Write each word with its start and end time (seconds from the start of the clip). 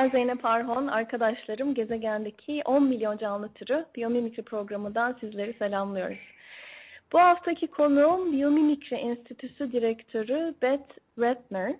ben 0.00 0.10
Zeynep 0.10 0.44
Arhon. 0.44 0.86
Arkadaşlarım 0.86 1.74
gezegendeki 1.74 2.62
10 2.64 2.82
milyon 2.82 3.16
canlı 3.16 3.48
türü 3.48 3.84
biyomimikri 3.94 4.42
programından 4.42 5.16
sizleri 5.20 5.54
selamlıyoruz. 5.54 6.18
Bu 7.12 7.18
haftaki 7.18 7.66
konuğum 7.66 8.32
Biyomimikri 8.32 8.96
Enstitüsü 8.96 9.72
Direktörü 9.72 10.54
Beth 10.62 10.98
Ratner. 11.18 11.72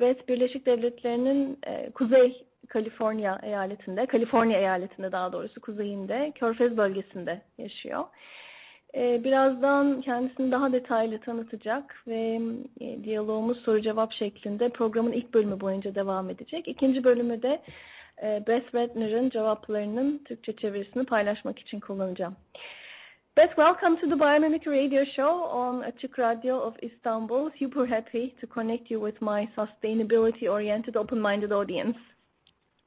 Beth 0.00 0.28
Birleşik 0.28 0.66
Devletleri'nin 0.66 1.58
e, 1.66 1.90
Kuzey 1.90 2.44
Kaliforniya 2.68 3.40
eyaletinde, 3.42 4.06
Kaliforniya 4.06 4.58
eyaletinde 4.58 5.12
daha 5.12 5.32
doğrusu 5.32 5.60
kuzeyinde, 5.60 6.32
Körfez 6.34 6.76
bölgesinde 6.76 7.42
yaşıyor. 7.58 8.04
Ee, 8.94 9.24
birazdan 9.24 10.00
kendisini 10.00 10.52
daha 10.52 10.72
detaylı 10.72 11.20
tanıtacak 11.20 12.02
ve 12.06 12.40
e, 12.80 13.04
diyalogumuz 13.04 13.58
soru 13.58 13.80
cevap 13.80 14.12
şeklinde 14.12 14.68
programın 14.68 15.12
ilk 15.12 15.34
bölümü 15.34 15.60
boyunca 15.60 15.94
devam 15.94 16.30
edecek. 16.30 16.68
İkinci 16.68 17.04
bölümü 17.04 17.42
de 17.42 17.62
e, 18.22 18.42
Beth 18.46 18.74
Redner'ın 18.74 19.30
cevaplarının 19.30 20.18
Türkçe 20.24 20.56
çevirisini 20.56 21.04
paylaşmak 21.04 21.58
için 21.58 21.80
kullanacağım. 21.80 22.36
Beth, 23.36 23.56
welcome 23.56 24.00
to 24.00 24.08
the 24.08 24.20
Biomimicry 24.20 24.84
Radio 24.84 25.04
Show 25.04 25.56
on 25.56 25.80
Açık 25.80 26.18
Radio 26.18 26.56
of 26.56 26.82
Istanbul. 26.82 27.50
Super 27.58 27.86
happy 27.86 28.28
to 28.40 28.46
connect 28.54 28.90
you 28.90 29.10
with 29.10 29.22
my 29.22 29.48
sustainability-oriented, 29.56 30.96
open-minded 30.96 31.50
audience. 31.50 31.98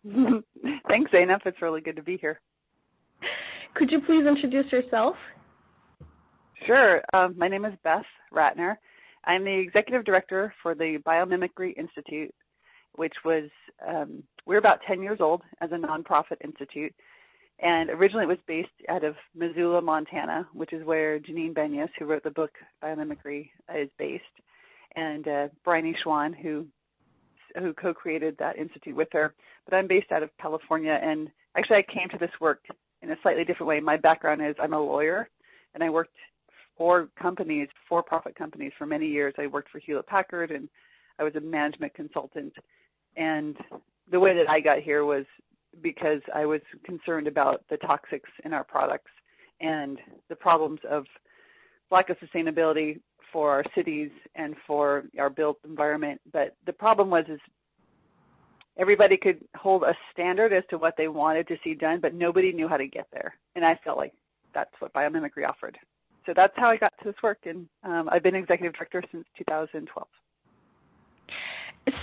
Thanks, 0.88 1.12
Zainab. 1.12 1.42
It's 1.46 1.62
really 1.62 1.82
good 1.82 1.96
to 1.96 2.04
be 2.04 2.18
here. 2.18 2.40
Could 3.74 3.92
you 3.92 4.02
please 4.02 4.30
introduce 4.30 4.72
yourself? 4.72 5.16
Sure. 6.64 7.04
Um, 7.14 7.36
my 7.38 7.48
name 7.48 7.66
is 7.66 7.74
Beth 7.84 8.06
Rattner. 8.34 8.78
I'm 9.26 9.44
the 9.44 9.54
executive 9.54 10.04
director 10.04 10.54
for 10.64 10.74
the 10.74 10.98
Biomimicry 11.00 11.78
Institute, 11.78 12.34
which 12.94 13.14
was, 13.24 13.50
um, 13.86 14.24
we're 14.46 14.58
about 14.58 14.82
10 14.82 15.02
years 15.02 15.20
old 15.20 15.42
as 15.62 15.72
a 15.72 15.76
nonprofit 15.76 16.38
institute. 16.44 16.94
And 17.60 17.90
originally 17.90 18.26
it 18.26 18.30
was 18.30 18.38
based 18.48 18.70
out 18.90 19.04
of 19.04 19.16
Missoula, 19.36 19.82
Montana, 19.82 20.48
which 20.54 20.74
is 20.74 20.86
where 20.86 21.20
Janine 21.20 21.54
Benyus, 21.54 21.90
who 21.98 22.06
wrote 22.06 22.24
the 22.24 22.32
book 22.32 22.52
Biomimicry, 22.84 23.50
is 23.74 23.90
based, 23.98 24.24
and 24.96 25.28
uh, 25.28 25.48
Bryony 25.64 25.94
Schwan, 25.94 26.36
who 26.36 26.68
who 27.58 27.74
co-created 27.74 28.38
that 28.38 28.58
institute 28.58 28.96
with 28.96 29.08
her. 29.14 29.34
But 29.64 29.78
I'm 29.78 29.88
based 29.88 30.12
out 30.12 30.24
of 30.24 30.30
California, 30.38 31.00
and 31.02 31.32
actually 31.56 31.78
I 31.78 31.84
came 31.84 32.10
to 32.10 32.18
this 32.18 32.32
work 32.42 32.66
in 33.02 33.12
a 33.12 33.18
slightly 33.22 33.46
different 33.46 33.70
way. 33.70 33.80
My 33.80 33.96
background 33.96 34.42
is 34.42 34.56
I'm 34.60 34.74
a 34.74 34.80
lawyer, 34.80 35.30
and 35.74 35.82
I 35.82 35.90
worked 35.90 36.18
for 36.78 37.10
companies, 37.16 37.70
for-profit 37.88 38.36
companies 38.36 38.74
for 38.78 38.86
many 38.86 39.08
years. 39.08 39.34
I 39.38 39.48
worked 39.48 39.70
for 39.70 39.80
Hewlett 39.80 40.08
Packard 40.08 40.52
and 40.52 40.70
I 41.20 41.24
was 41.24 41.36
a 41.36 41.42
management 41.42 41.94
consultant. 41.94 42.54
And 43.16 43.58
the 44.12 44.20
way 44.20 44.36
that 44.36 44.50
I 44.50 44.60
got 44.60 44.80
here 44.80 45.06
was 45.06 45.26
because 45.82 46.22
I 46.34 46.46
was 46.46 46.62
concerned 46.84 47.28
about 47.28 47.64
the 47.70 47.78
toxics 47.78 48.30
in 48.44 48.54
our 48.54 48.64
products 48.64 49.12
and 49.62 50.00
the 50.30 50.36
problems 50.36 50.80
of 50.90 51.06
lack 51.92 52.10
of 52.10 52.18
sustainability 52.20 53.00
for 53.32 53.52
our 53.52 53.64
cities 53.74 54.12
and 54.36 54.56
for 54.68 55.06
our 55.18 55.30
built 55.30 55.60
environment. 55.66 56.20
But 56.32 56.56
the 56.66 56.74
problem 56.74 57.10
was 57.10 57.26
is 57.28 57.40
everybody 58.78 59.18
could 59.18 59.46
hold 59.56 59.84
a 59.84 59.96
standard 60.12 60.52
as 60.52 60.64
to 60.70 60.78
what 60.78 60.98
they 60.98 61.08
wanted 61.08 61.48
to 61.48 61.58
see 61.64 61.74
done, 61.74 62.00
but 62.00 62.14
nobody 62.14 62.52
knew 62.52 62.68
how 62.68 62.78
to 62.78 62.88
get 62.88 63.08
there. 63.12 63.36
And 63.56 63.66
I 63.66 63.80
felt 63.84 63.98
like 63.98 64.14
that's 64.54 64.74
what 64.80 64.94
biomimicry 64.94 65.48
offered 65.48 65.78
so 66.26 66.34
that's 66.34 66.54
how 66.56 66.70
I 66.70 66.78
got 66.78 66.94
to 67.00 67.06
this 67.06 67.22
work, 67.22 67.40
and 67.46 67.68
um, 67.84 68.10
I've 68.12 68.24
been 68.24 68.36
executive 68.36 68.74
director 68.74 69.04
since 69.12 69.26
2012. 69.38 70.08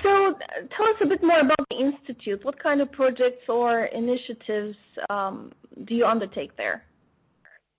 So 0.02 0.38
tell 0.76 0.86
us 0.86 0.94
a 1.00 1.06
bit 1.06 1.22
more 1.22 1.40
about 1.40 1.68
the 1.68 1.76
Institute. 1.76 2.44
What 2.44 2.58
kind 2.62 2.80
of 2.80 2.92
projects 2.92 3.48
or 3.48 3.86
initiatives 3.86 4.76
um, 5.10 5.52
do 5.84 5.94
you 5.94 6.06
undertake 6.06 6.56
there? 6.56 6.84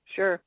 Sure. 0.06 0.42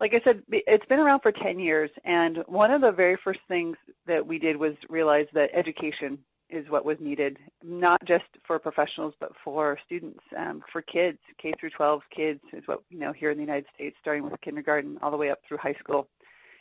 Like 0.00 0.14
I 0.14 0.20
said, 0.24 0.42
it's 0.50 0.86
been 0.86 0.98
around 0.98 1.20
for 1.20 1.32
10 1.32 1.60
years, 1.60 1.90
and 2.04 2.42
one 2.46 2.70
of 2.70 2.80
the 2.80 2.90
very 2.90 3.16
first 3.22 3.40
things 3.46 3.76
that 4.06 4.26
we 4.26 4.38
did 4.38 4.56
was 4.56 4.74
realize 4.88 5.26
that 5.32 5.50
education 5.52 6.18
is 6.52 6.68
what 6.68 6.84
was 6.84 6.98
needed, 7.00 7.38
not 7.64 8.04
just 8.04 8.24
for 8.46 8.58
professionals, 8.58 9.14
but 9.18 9.32
for 9.42 9.78
students, 9.84 10.20
um, 10.36 10.62
for 10.70 10.82
kids, 10.82 11.18
K 11.38 11.52
through 11.58 11.70
12 11.70 12.02
kids 12.14 12.40
is 12.52 12.62
what 12.66 12.82
you 12.90 12.98
know 12.98 13.12
here 13.12 13.30
in 13.30 13.38
the 13.38 13.42
United 13.42 13.66
States, 13.74 13.96
starting 14.00 14.22
with 14.22 14.38
kindergarten 14.42 14.98
all 15.02 15.10
the 15.10 15.16
way 15.16 15.30
up 15.30 15.40
through 15.48 15.56
high 15.56 15.74
school, 15.74 16.08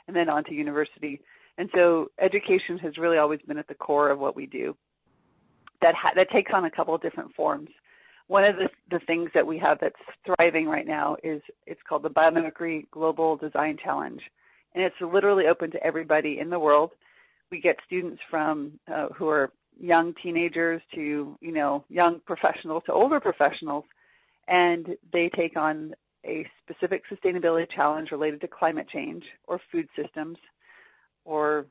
and 0.07 0.15
then 0.15 0.29
on 0.29 0.43
to 0.45 0.53
university. 0.53 1.21
And 1.57 1.69
so 1.75 2.09
education 2.19 2.77
has 2.79 2.97
really 2.97 3.17
always 3.17 3.41
been 3.41 3.57
at 3.57 3.67
the 3.67 3.75
core 3.75 4.09
of 4.09 4.17
what 4.17 4.35
we 4.35 4.45
do. 4.45 4.75
That 5.81 5.93
ha- 5.93 6.13
that 6.15 6.29
takes 6.29 6.53
on 6.53 6.65
a 6.65 6.71
couple 6.71 6.95
of 6.95 7.01
different 7.01 7.35
forms. 7.35 7.69
One 8.27 8.45
of 8.45 8.55
the, 8.55 8.69
the 8.89 8.99
things 8.99 9.29
that 9.33 9.45
we 9.45 9.57
have 9.57 9.77
that's 9.81 9.95
thriving 10.25 10.67
right 10.67 10.87
now 10.87 11.17
is 11.21 11.41
it's 11.67 11.81
called 11.87 12.03
the 12.03 12.09
Biomimicry 12.09 12.89
Global 12.91 13.35
Design 13.35 13.77
Challenge, 13.77 14.21
and 14.73 14.83
it's 14.83 14.95
literally 15.01 15.47
open 15.47 15.69
to 15.71 15.83
everybody 15.83 16.39
in 16.39 16.49
the 16.49 16.59
world. 16.59 16.91
We 17.51 17.59
get 17.59 17.77
students 17.85 18.21
from 18.29 18.79
uh, 18.89 19.09
who 19.09 19.27
are 19.27 19.51
young 19.81 20.13
teenagers 20.13 20.81
to 20.93 21.37
you 21.41 21.51
know 21.51 21.83
young 21.89 22.19
professionals 22.21 22.83
to 22.85 22.93
older 22.93 23.19
professionals, 23.19 23.85
and 24.47 24.95
they 25.11 25.27
take 25.29 25.57
on 25.57 25.93
a 26.25 26.47
specific 26.63 27.03
sustainability 27.09 27.67
challenge 27.69 28.11
related 28.11 28.39
to 28.39 28.47
climate 28.47 28.87
change 28.87 29.25
or 29.47 29.59
food 29.71 29.87
systems, 29.95 30.37
or 31.25 31.65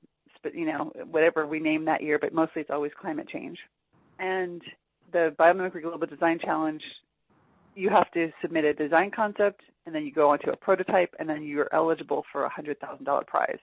you 0.52 0.66
know 0.66 0.92
whatever 1.10 1.46
we 1.46 1.60
name 1.60 1.84
that 1.84 2.02
year, 2.02 2.18
but 2.18 2.34
mostly 2.34 2.62
it's 2.62 2.70
always 2.70 2.92
climate 3.00 3.28
change. 3.28 3.58
And 4.18 4.60
the 5.12 5.34
Biomimicry 5.38 5.82
Global 5.82 6.06
Design 6.06 6.38
Challenge, 6.38 6.82
you 7.74 7.88
have 7.90 8.10
to 8.12 8.32
submit 8.42 8.64
a 8.64 8.74
design 8.74 9.10
concept, 9.10 9.62
and 9.86 9.94
then 9.94 10.04
you 10.04 10.12
go 10.12 10.30
onto 10.30 10.50
a 10.50 10.56
prototype, 10.56 11.14
and 11.18 11.28
then 11.28 11.42
you're 11.42 11.68
eligible 11.72 12.24
for 12.30 12.44
a 12.44 12.50
$100,000 12.50 13.26
prize. 13.26 13.58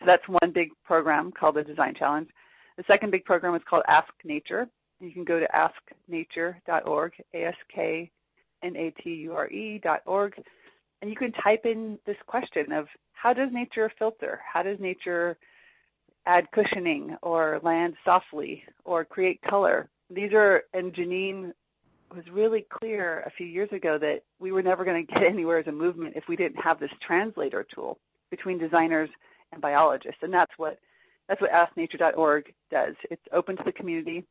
So 0.00 0.06
that's 0.06 0.26
one 0.28 0.50
big 0.52 0.70
program 0.84 1.30
called 1.30 1.54
the 1.54 1.62
Design 1.62 1.94
Challenge. 1.94 2.28
The 2.76 2.84
second 2.86 3.10
big 3.10 3.24
program 3.24 3.54
is 3.54 3.62
called 3.68 3.82
Ask 3.88 4.12
Nature. 4.24 4.68
You 5.00 5.12
can 5.12 5.24
go 5.24 5.40
to 5.40 5.48
asknature.org, 5.48 7.12
A-S-K-N-A-T-U-R-E 7.34 8.10
dot 9.82 10.02
org, 10.06 10.42
and 11.00 11.10
you 11.10 11.16
can 11.16 11.32
type 11.32 11.66
in 11.66 11.98
this 12.06 12.16
question 12.26 12.70
of 12.72 12.86
how 13.12 13.32
does 13.32 13.52
nature 13.52 13.90
filter? 13.98 14.40
How 14.50 14.62
does 14.62 14.78
nature 14.78 15.36
add 16.26 16.48
cushioning 16.52 17.16
or 17.22 17.60
land 17.62 17.96
softly 18.04 18.62
or 18.84 19.04
create 19.04 19.42
color? 19.42 19.88
These 20.08 20.32
are, 20.32 20.62
and 20.72 20.94
Janine 20.94 21.52
was 22.14 22.28
really 22.30 22.66
clear 22.70 23.24
a 23.26 23.30
few 23.30 23.46
years 23.46 23.72
ago 23.72 23.98
that 23.98 24.22
we 24.38 24.52
were 24.52 24.62
never 24.62 24.84
going 24.84 25.04
to 25.06 25.12
get 25.12 25.22
anywhere 25.28 25.58
as 25.58 25.66
a 25.66 25.72
movement 25.72 26.14
if 26.16 26.28
we 26.28 26.36
didn't 26.36 26.62
have 26.62 26.78
this 26.78 26.92
translator 27.00 27.64
tool 27.64 27.98
between 28.30 28.58
designers 28.58 29.10
and 29.52 29.60
biologists. 29.60 30.22
And 30.22 30.32
that's 30.32 30.52
what 30.56 30.78
that's 31.28 31.40
what 31.40 31.52
AskNature.org 31.52 32.52
does. 32.70 32.94
It's 33.10 33.22
open 33.32 33.56
to 33.56 33.62
the 33.64 33.72
community. 33.72 34.24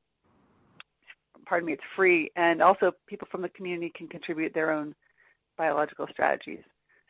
Pardon 1.46 1.68
me, 1.68 1.74
it's 1.74 1.84
free, 1.96 2.32
and 2.36 2.62
also 2.62 2.94
people 3.08 3.28
from 3.32 3.42
the 3.42 3.50
community 3.50 3.92
can 3.96 4.08
contribute 4.08 4.54
their 4.54 4.72
own 4.72 4.94
biological 5.58 6.08
strategies. 6.12 6.62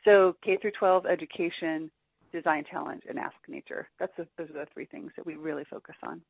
So 0.06 0.36
K 0.42 0.58
through 0.58 0.72
12 0.72 1.06
education, 1.06 1.92
design 2.32 2.64
challenge, 2.70 3.04
and 3.08 3.20
Ask 3.20 3.36
Nature. 3.48 3.88
That's 4.00 4.14
the, 4.18 4.28
those 4.38 4.50
are 4.50 4.54
the 4.54 4.68
three 4.74 4.86
things 4.86 5.12
that 5.16 5.26
we 5.26 5.36
really 5.36 5.66
focus 5.66 5.96
on. 6.04 6.22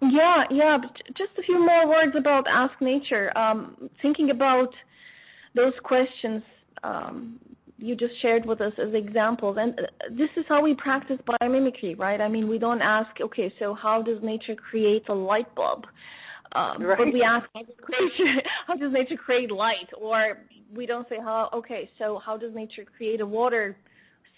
Yeah, 0.00 0.46
yeah. 0.50 0.78
just 1.14 1.30
a 1.38 1.42
few 1.42 1.64
more 1.64 1.88
words 1.88 2.16
about 2.16 2.48
Ask 2.48 2.80
Nature. 2.80 3.30
Um, 3.36 3.88
thinking 4.00 4.30
about 4.30 4.74
those 5.54 5.74
questions 5.84 6.42
um, 6.82 7.38
you 7.82 7.96
just 7.96 8.18
shared 8.20 8.46
with 8.46 8.60
us 8.60 8.72
as 8.78 8.94
examples. 8.94 9.58
And 9.60 9.78
uh, 9.78 9.84
this 10.10 10.30
is 10.36 10.44
how 10.48 10.62
we 10.62 10.74
practice 10.74 11.18
biomimicry, 11.26 11.98
right? 11.98 12.20
I 12.20 12.28
mean, 12.28 12.48
we 12.48 12.58
don't 12.58 12.80
ask, 12.80 13.10
okay, 13.20 13.52
so 13.58 13.74
how 13.74 14.02
does 14.02 14.22
nature 14.22 14.54
create 14.54 15.08
a 15.08 15.14
light 15.14 15.52
bulb? 15.54 15.86
Um, 16.52 16.82
right. 16.82 16.98
But 16.98 17.12
we 17.12 17.22
ask, 17.22 17.48
how 17.54 17.62
does, 17.62 17.74
nature, 18.00 18.42
how 18.66 18.76
does 18.76 18.92
nature 18.92 19.16
create 19.16 19.50
light? 19.50 19.88
Or 19.98 20.38
we 20.74 20.86
don't 20.86 21.08
say 21.08 21.18
how 21.18 21.50
okay 21.52 21.90
so 21.98 22.18
how 22.18 22.36
does 22.36 22.54
nature 22.54 22.84
create 22.96 23.20
a 23.20 23.26
water 23.26 23.76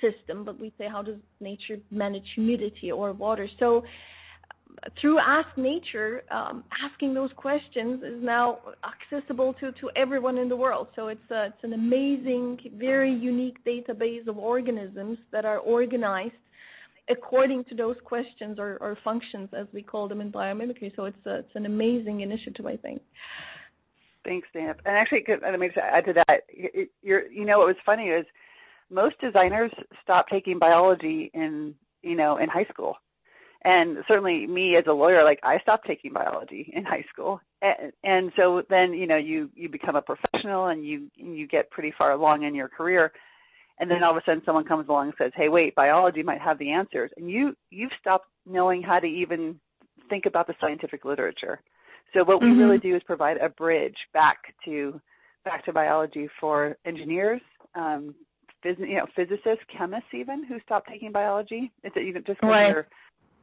system 0.01 0.45
but 0.45 0.59
we 0.59 0.73
say 0.79 0.89
how 0.89 1.03
does 1.03 1.17
nature 1.41 1.79
manage 1.91 2.29
humidity 2.35 2.91
or 2.91 3.13
water 3.13 3.49
so 3.59 3.85
through 5.01 5.19
Ask 5.19 5.49
Nature, 5.57 6.25
um, 6.31 6.65
asking 6.83 7.15
those 7.15 7.33
questions 7.35 8.03
is 8.03 8.23
now 8.23 8.59
accessible 8.85 9.55
to, 9.55 9.73
to 9.73 9.91
everyone 9.97 10.39
in 10.39 10.49
the 10.49 10.57
world. 10.57 10.89
So 10.95 11.09
it's, 11.09 11.31
a, 11.31 11.47
it's 11.47 11.65
an 11.65 11.73
amazing, 11.73 12.59
very 12.77 13.13
unique 13.13 13.65
database 13.65 14.27
of 14.27 14.39
organisms 14.39 15.19
that 15.31 15.45
are 15.45 15.59
organized 15.59 16.35
according 17.09 17.65
to 17.65 17.75
those 17.75 17.97
questions 18.05 18.59
or, 18.59 18.79
or 18.81 18.97
functions, 19.05 19.49
as 19.53 19.67
we 19.73 19.83
call 19.83 20.09
them 20.09 20.21
in 20.21 20.33
biomimicry. 20.33 20.95
So 20.97 21.05
it's, 21.05 21.27
a, 21.27 21.37
it's 21.37 21.55
an 21.55 21.67
amazing 21.67 22.21
initiative, 22.21 22.67
I 22.67 22.77
think. 22.77 23.03
Thanks, 24.25 24.49
Dan. 24.55 24.75
And 24.87 24.97
actually, 24.97 25.25
let 25.29 25.59
me 25.59 25.69
just 25.69 25.79
add 25.79 26.07
to 26.07 26.13
that. 26.15 26.45
You're, 27.03 27.31
you 27.31 27.45
know, 27.45 27.59
what 27.59 27.67
was 27.69 27.77
funny 27.85 28.09
is 28.09 28.25
most 28.91 29.19
designers 29.21 29.71
stop 30.03 30.29
taking 30.29 30.59
biology 30.59 31.31
in, 31.35 31.75
you 32.03 32.17
know, 32.17 32.39
in 32.39 32.49
high 32.49 32.65
school 32.65 32.97
and 33.65 34.05
certainly 34.07 34.47
me 34.47 34.77
as 34.77 34.85
a 34.87 34.93
lawyer 34.93 35.25
like 35.25 35.41
i 35.43 35.59
stopped 35.59 35.87
taking 35.87 36.13
biology 36.13 36.71
in 36.75 36.85
high 36.85 37.05
school. 37.11 37.41
And, 37.63 37.93
and 38.03 38.33
so 38.37 38.65
then 38.69 38.93
you 38.93 39.07
know 39.07 39.17
you 39.17 39.51
you 39.55 39.69
become 39.69 39.97
a 39.97 40.03
professional 40.03 40.67
and 40.67 40.85
you 40.85 41.11
you 41.17 41.47
get 41.47 41.71
pretty 41.71 41.93
far 41.97 42.13
along 42.13 42.43
in 42.43 42.55
your 42.55 42.69
career. 42.69 43.13
And 43.79 43.91
then 43.91 44.05
all 44.05 44.13
of 44.13 44.17
a 44.17 44.23
sudden 44.25 44.43
someone 44.45 44.65
comes 44.65 44.89
along 44.89 45.09
and 45.09 45.15
says 45.19 45.33
hey 45.35 45.49
wait 45.49 45.75
biology 45.75 46.23
might 46.23 46.41
have 46.41 46.59
the 46.59 46.71
answers. 46.71 47.11
And 47.17 47.31
you 47.31 47.57
you've 47.71 47.93
stopped 48.01 48.29
knowing 48.47 48.83
how 48.83 49.01
to 49.01 49.07
even 49.07 49.59
think 50.11 50.27
about 50.27 50.47
the 50.47 50.55
scientific 50.61 51.05
literature. 51.05 51.61
So 52.13 52.23
what 52.23 52.41
we 52.41 52.49
mm-hmm. 52.49 52.61
really 52.61 52.79
do 52.79 52.95
is 52.95 53.03
provide 53.03 53.39
a 53.39 53.49
bridge 53.49 53.97
back 54.13 54.55
to 54.67 55.01
back 55.45 55.65
to 55.65 55.73
biology 55.73 56.29
for 56.41 56.77
engineers 56.85 57.41
um, 57.75 58.15
phys- 58.65 58.79
you 58.79 58.97
know 58.97 59.07
physicists 59.15 59.65
chemists 59.69 60.09
even 60.13 60.45
who 60.45 60.61
stop 60.61 60.87
taking 60.87 61.13
biology. 61.13 61.73
It's 61.83 61.97
even 61.97 62.25
just 62.25 62.41
because 62.41 62.51
right. 62.51 62.71
you're 62.71 62.87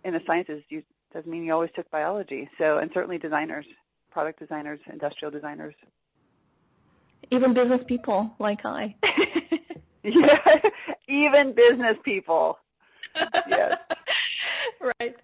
in 0.03 0.13
the 0.13 0.21
sciences 0.25 0.63
you 0.69 0.83
doesn't 1.13 1.29
mean 1.29 1.43
you 1.43 1.53
always 1.53 1.71
took 1.75 1.89
biology. 1.91 2.49
So, 2.57 2.77
and 2.77 2.89
certainly 2.93 3.17
designers, 3.17 3.65
product 4.11 4.39
designers, 4.39 4.79
industrial 4.91 5.31
designers. 5.31 5.75
Even 7.31 7.53
business 7.53 7.81
people 7.87 8.33
like 8.39 8.65
I. 8.65 8.95
yeah, 10.03 10.59
even 11.07 11.53
business 11.53 11.97
people. 12.03 12.59
yes. 13.47 13.77
Right. 14.99 15.15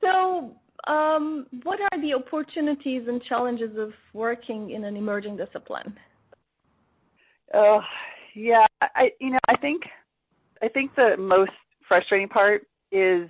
So, 0.00 0.56
um, 0.86 1.46
what 1.64 1.80
are 1.80 2.00
the 2.00 2.14
opportunities 2.14 3.08
and 3.08 3.22
challenges 3.22 3.76
of 3.76 3.92
working 4.14 4.70
in 4.70 4.84
an 4.84 4.96
emerging 4.96 5.36
discipline? 5.36 5.98
Oh, 7.52 7.82
yeah. 8.34 8.66
I, 8.80 9.12
you 9.20 9.30
know, 9.30 9.38
I 9.48 9.56
think, 9.56 9.82
I 10.62 10.68
think 10.68 10.94
the 10.94 11.16
most 11.18 11.52
frustrating 11.86 12.28
part 12.28 12.66
is 12.90 13.28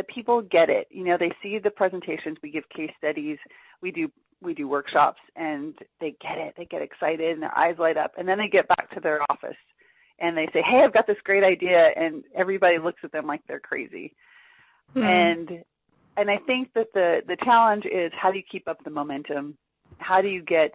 that 0.00 0.08
people 0.08 0.40
get 0.40 0.70
it. 0.70 0.88
You 0.90 1.04
know, 1.04 1.18
they 1.18 1.30
see 1.42 1.58
the 1.58 1.70
presentations, 1.70 2.38
we 2.42 2.50
give 2.50 2.66
case 2.70 2.90
studies, 2.96 3.36
we 3.82 3.92
do 3.92 4.10
we 4.40 4.54
do 4.54 4.66
workshops 4.66 5.20
and 5.36 5.74
they 6.00 6.16
get 6.22 6.38
it. 6.38 6.54
They 6.56 6.64
get 6.64 6.80
excited 6.80 7.34
and 7.34 7.42
their 7.42 7.56
eyes 7.56 7.76
light 7.78 7.98
up 7.98 8.14
and 8.16 8.26
then 8.26 8.38
they 8.38 8.48
get 8.48 8.66
back 8.66 8.90
to 8.94 9.00
their 9.00 9.20
office 9.28 9.58
and 10.18 10.34
they 10.34 10.46
say, 10.54 10.62
"Hey, 10.62 10.82
I've 10.82 10.94
got 10.94 11.06
this 11.06 11.18
great 11.22 11.44
idea." 11.44 11.88
And 11.88 12.24
everybody 12.34 12.78
looks 12.78 13.00
at 13.04 13.12
them 13.12 13.26
like 13.26 13.42
they're 13.46 13.60
crazy. 13.60 14.14
Mm-hmm. 14.96 15.06
And 15.06 15.64
and 16.16 16.30
I 16.30 16.38
think 16.38 16.72
that 16.72 16.90
the 16.94 17.22
the 17.28 17.36
challenge 17.36 17.84
is 17.84 18.10
how 18.14 18.30
do 18.30 18.38
you 18.38 18.44
keep 18.44 18.66
up 18.68 18.82
the 18.82 18.90
momentum? 18.90 19.58
How 19.98 20.22
do 20.22 20.28
you 20.28 20.40
get 20.40 20.72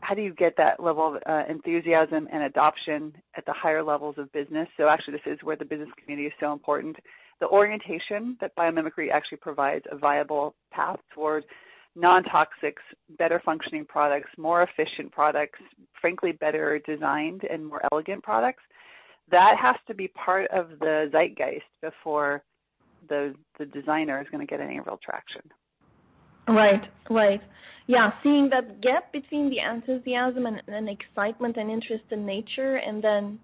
how 0.00 0.14
do 0.14 0.22
you 0.22 0.32
get 0.32 0.56
that 0.56 0.82
level 0.82 1.14
of 1.14 1.22
uh, 1.26 1.44
enthusiasm 1.46 2.26
and 2.32 2.44
adoption 2.44 3.14
at 3.36 3.44
the 3.44 3.52
higher 3.52 3.82
levels 3.82 4.16
of 4.16 4.32
business? 4.32 4.66
So 4.78 4.88
actually, 4.88 5.18
this 5.18 5.34
is 5.34 5.42
where 5.42 5.56
the 5.56 5.66
business 5.66 5.90
community 5.98 6.28
is 6.28 6.34
so 6.40 6.54
important 6.54 6.96
the 7.42 7.48
orientation 7.48 8.36
that 8.40 8.54
biomimicry 8.54 9.10
actually 9.10 9.38
provides 9.38 9.84
a 9.90 9.98
viable 9.98 10.54
path 10.70 11.00
toward 11.12 11.44
non-toxics, 11.96 12.84
better 13.18 13.42
functioning 13.44 13.84
products, 13.84 14.30
more 14.38 14.62
efficient 14.62 15.10
products, 15.10 15.58
frankly 16.00 16.30
better 16.30 16.78
designed 16.86 17.42
and 17.50 17.66
more 17.66 17.82
elegant 17.90 18.22
products, 18.22 18.62
that 19.28 19.56
has 19.58 19.74
to 19.88 19.92
be 19.92 20.06
part 20.06 20.48
of 20.52 20.70
the 20.80 21.10
zeitgeist 21.10 21.66
before 21.82 22.44
the 23.08 23.34
the 23.58 23.66
designer 23.66 24.22
is 24.22 24.28
going 24.30 24.40
to 24.40 24.48
get 24.48 24.60
any 24.60 24.78
real 24.78 25.00
traction. 25.02 25.42
Right, 26.46 26.86
right. 27.10 27.42
Yeah, 27.88 28.12
seeing 28.22 28.48
that 28.50 28.80
gap 28.80 29.12
between 29.12 29.50
the 29.50 29.58
enthusiasm 29.58 30.46
and, 30.46 30.62
and 30.68 30.88
excitement 30.88 31.56
and 31.56 31.68
interest 31.68 32.04
in 32.12 32.24
nature 32.24 32.76
and 32.76 33.02
then 33.02 33.40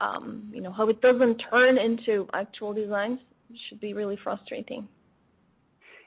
um, 0.00 0.50
you 0.52 0.60
know, 0.60 0.72
how 0.72 0.88
it 0.88 1.00
doesn't 1.00 1.36
turn 1.50 1.78
into 1.78 2.28
actual 2.32 2.72
designs 2.72 3.20
should 3.68 3.80
be 3.80 3.94
really 3.94 4.16
frustrating. 4.16 4.88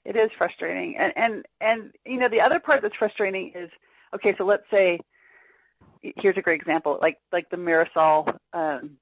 It 0.04 0.16
is 0.16 0.30
frustrating, 0.38 0.98
and 0.98 1.14
and 1.16 1.46
and 1.62 1.92
you 2.06 2.20
know 2.20 2.30
the 2.30 2.42
other 2.42 2.60
part 2.60 2.82
that's 2.82 2.96
frustrating 2.96 3.52
is 3.56 3.70
okay. 4.14 4.36
So 4.38 4.46
let's 4.46 4.70
say 4.70 5.00
here's 6.18 6.38
a 6.38 6.42
great 6.42 6.60
example, 6.60 7.00
like 7.02 7.20
like 7.32 7.50
the 7.50 7.58
Mirasol 7.58 8.36
um, 8.54 8.98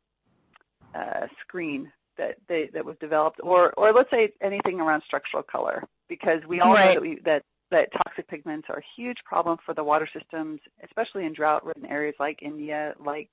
uh, 0.93 1.27
screen 1.41 1.91
that 2.17 2.37
they, 2.47 2.69
that 2.73 2.85
was 2.85 2.95
developed, 2.99 3.39
or 3.43 3.73
or 3.75 3.91
let's 3.91 4.09
say 4.11 4.31
anything 4.41 4.79
around 4.79 5.03
structural 5.03 5.43
color, 5.43 5.83
because 6.07 6.41
we 6.47 6.61
all 6.61 6.73
right. 6.73 6.85
know 6.85 6.93
that, 6.93 7.01
we, 7.01 7.19
that 7.25 7.43
that 7.71 7.91
toxic 7.91 8.27
pigments 8.27 8.67
are 8.69 8.77
a 8.77 8.83
huge 8.95 9.17
problem 9.25 9.57
for 9.65 9.73
the 9.73 9.83
water 9.83 10.07
systems, 10.13 10.59
especially 10.83 11.25
in 11.25 11.33
drought-ridden 11.33 11.85
areas 11.87 12.15
like 12.19 12.41
India, 12.41 12.93
like 12.99 13.31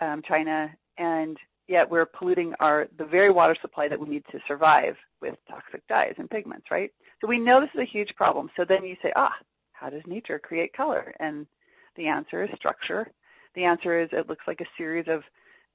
um, 0.00 0.22
China, 0.22 0.74
and 0.98 1.38
yet 1.68 1.88
we're 1.88 2.06
polluting 2.06 2.54
our 2.60 2.88
the 2.98 3.04
very 3.04 3.30
water 3.30 3.56
supply 3.60 3.88
that 3.88 4.00
we 4.00 4.08
need 4.08 4.24
to 4.32 4.40
survive 4.46 4.96
with 5.20 5.36
toxic 5.48 5.86
dyes 5.88 6.14
and 6.18 6.28
pigments, 6.28 6.70
right? 6.70 6.90
So 7.20 7.28
we 7.28 7.38
know 7.38 7.60
this 7.60 7.70
is 7.74 7.80
a 7.80 7.84
huge 7.84 8.14
problem. 8.16 8.50
So 8.56 8.64
then 8.64 8.84
you 8.84 8.96
say, 9.02 9.12
ah, 9.16 9.34
how 9.72 9.90
does 9.90 10.02
nature 10.06 10.38
create 10.38 10.72
color? 10.72 11.14
And 11.20 11.46
the 11.96 12.06
answer 12.06 12.44
is 12.44 12.50
structure. 12.56 13.10
The 13.54 13.64
answer 13.64 13.98
is 13.98 14.08
it 14.12 14.28
looks 14.28 14.46
like 14.46 14.60
a 14.60 14.66
series 14.76 15.06
of, 15.08 15.22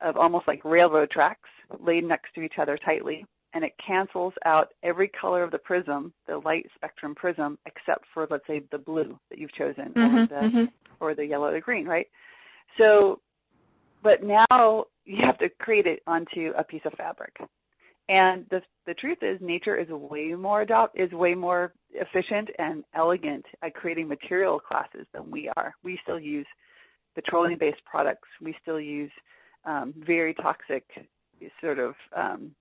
of 0.02 0.18
almost 0.18 0.48
like 0.48 0.64
railroad 0.66 1.10
tracks 1.10 1.50
laid 1.80 2.04
next 2.04 2.34
to 2.36 2.42
each 2.42 2.58
other 2.58 2.78
tightly, 2.78 3.26
and 3.54 3.64
it 3.64 3.78
cancels 3.78 4.34
out 4.46 4.74
every 4.84 5.08
color 5.08 5.44
of 5.44 5.52
the 5.52 5.60
prism, 5.60 6.14
the 6.28 6.38
light 6.40 6.70
spectrum 6.76 7.16
prism, 7.16 7.58
except 7.66 8.06
for 8.14 8.28
let's 8.30 8.48
say 8.48 8.64
the 8.72 8.78
blue 8.78 9.20
that 9.30 9.40
you've 9.40 9.54
chosen, 9.54 9.94
mm-hmm, 9.94 10.18
or 10.18 10.28
the 10.28 10.36
mm-hmm. 10.36 10.66
or 11.00 11.16
the 11.16 11.26
yellow 11.26 11.48
or 11.48 11.54
the 11.54 11.62
green, 11.62 11.86
right? 11.86 12.08
So 12.78 13.22
but 14.06 14.22
now 14.22 14.86
you 15.04 15.18
have 15.26 15.40
to 15.40 15.50
create 15.50 15.88
it 15.88 16.04
onto 16.06 16.54
a 16.56 16.64
piece 16.64 16.84
of 16.86 16.94
fabric. 16.94 17.36
And 18.08 18.46
the 18.52 18.62
the 18.86 18.94
truth 18.94 19.24
is, 19.24 19.42
nature 19.42 19.76
is 19.76 19.90
way 19.90 20.28
more 20.36 20.62
adopt 20.62 20.96
is 20.96 21.12
way 21.12 21.34
more 21.34 21.74
efficient 21.90 22.52
and 22.60 22.84
elegant 22.94 23.44
at 23.64 23.74
creating 23.74 24.08
material 24.08 24.60
classes 24.60 25.08
than 25.12 25.32
we 25.32 25.50
are. 25.58 25.74
We 25.84 26.00
still 26.04 26.20
use 26.20 26.46
petroleum-based 27.16 27.84
products. 27.84 28.28
We 28.40 28.56
still 28.62 28.80
use 28.80 29.10
um, 29.66 29.92
very 29.98 30.36
toxic 30.36 30.84
sort 31.60 31.80
of 31.80 31.96
um, 32.16 32.52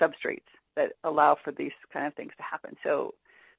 substrates 0.00 0.50
that 0.74 0.94
allow 1.04 1.36
for 1.44 1.52
these 1.52 1.76
kind 1.92 2.04
of 2.04 2.14
things 2.14 2.32
to 2.36 2.42
happen. 2.42 2.74
So 2.82 3.14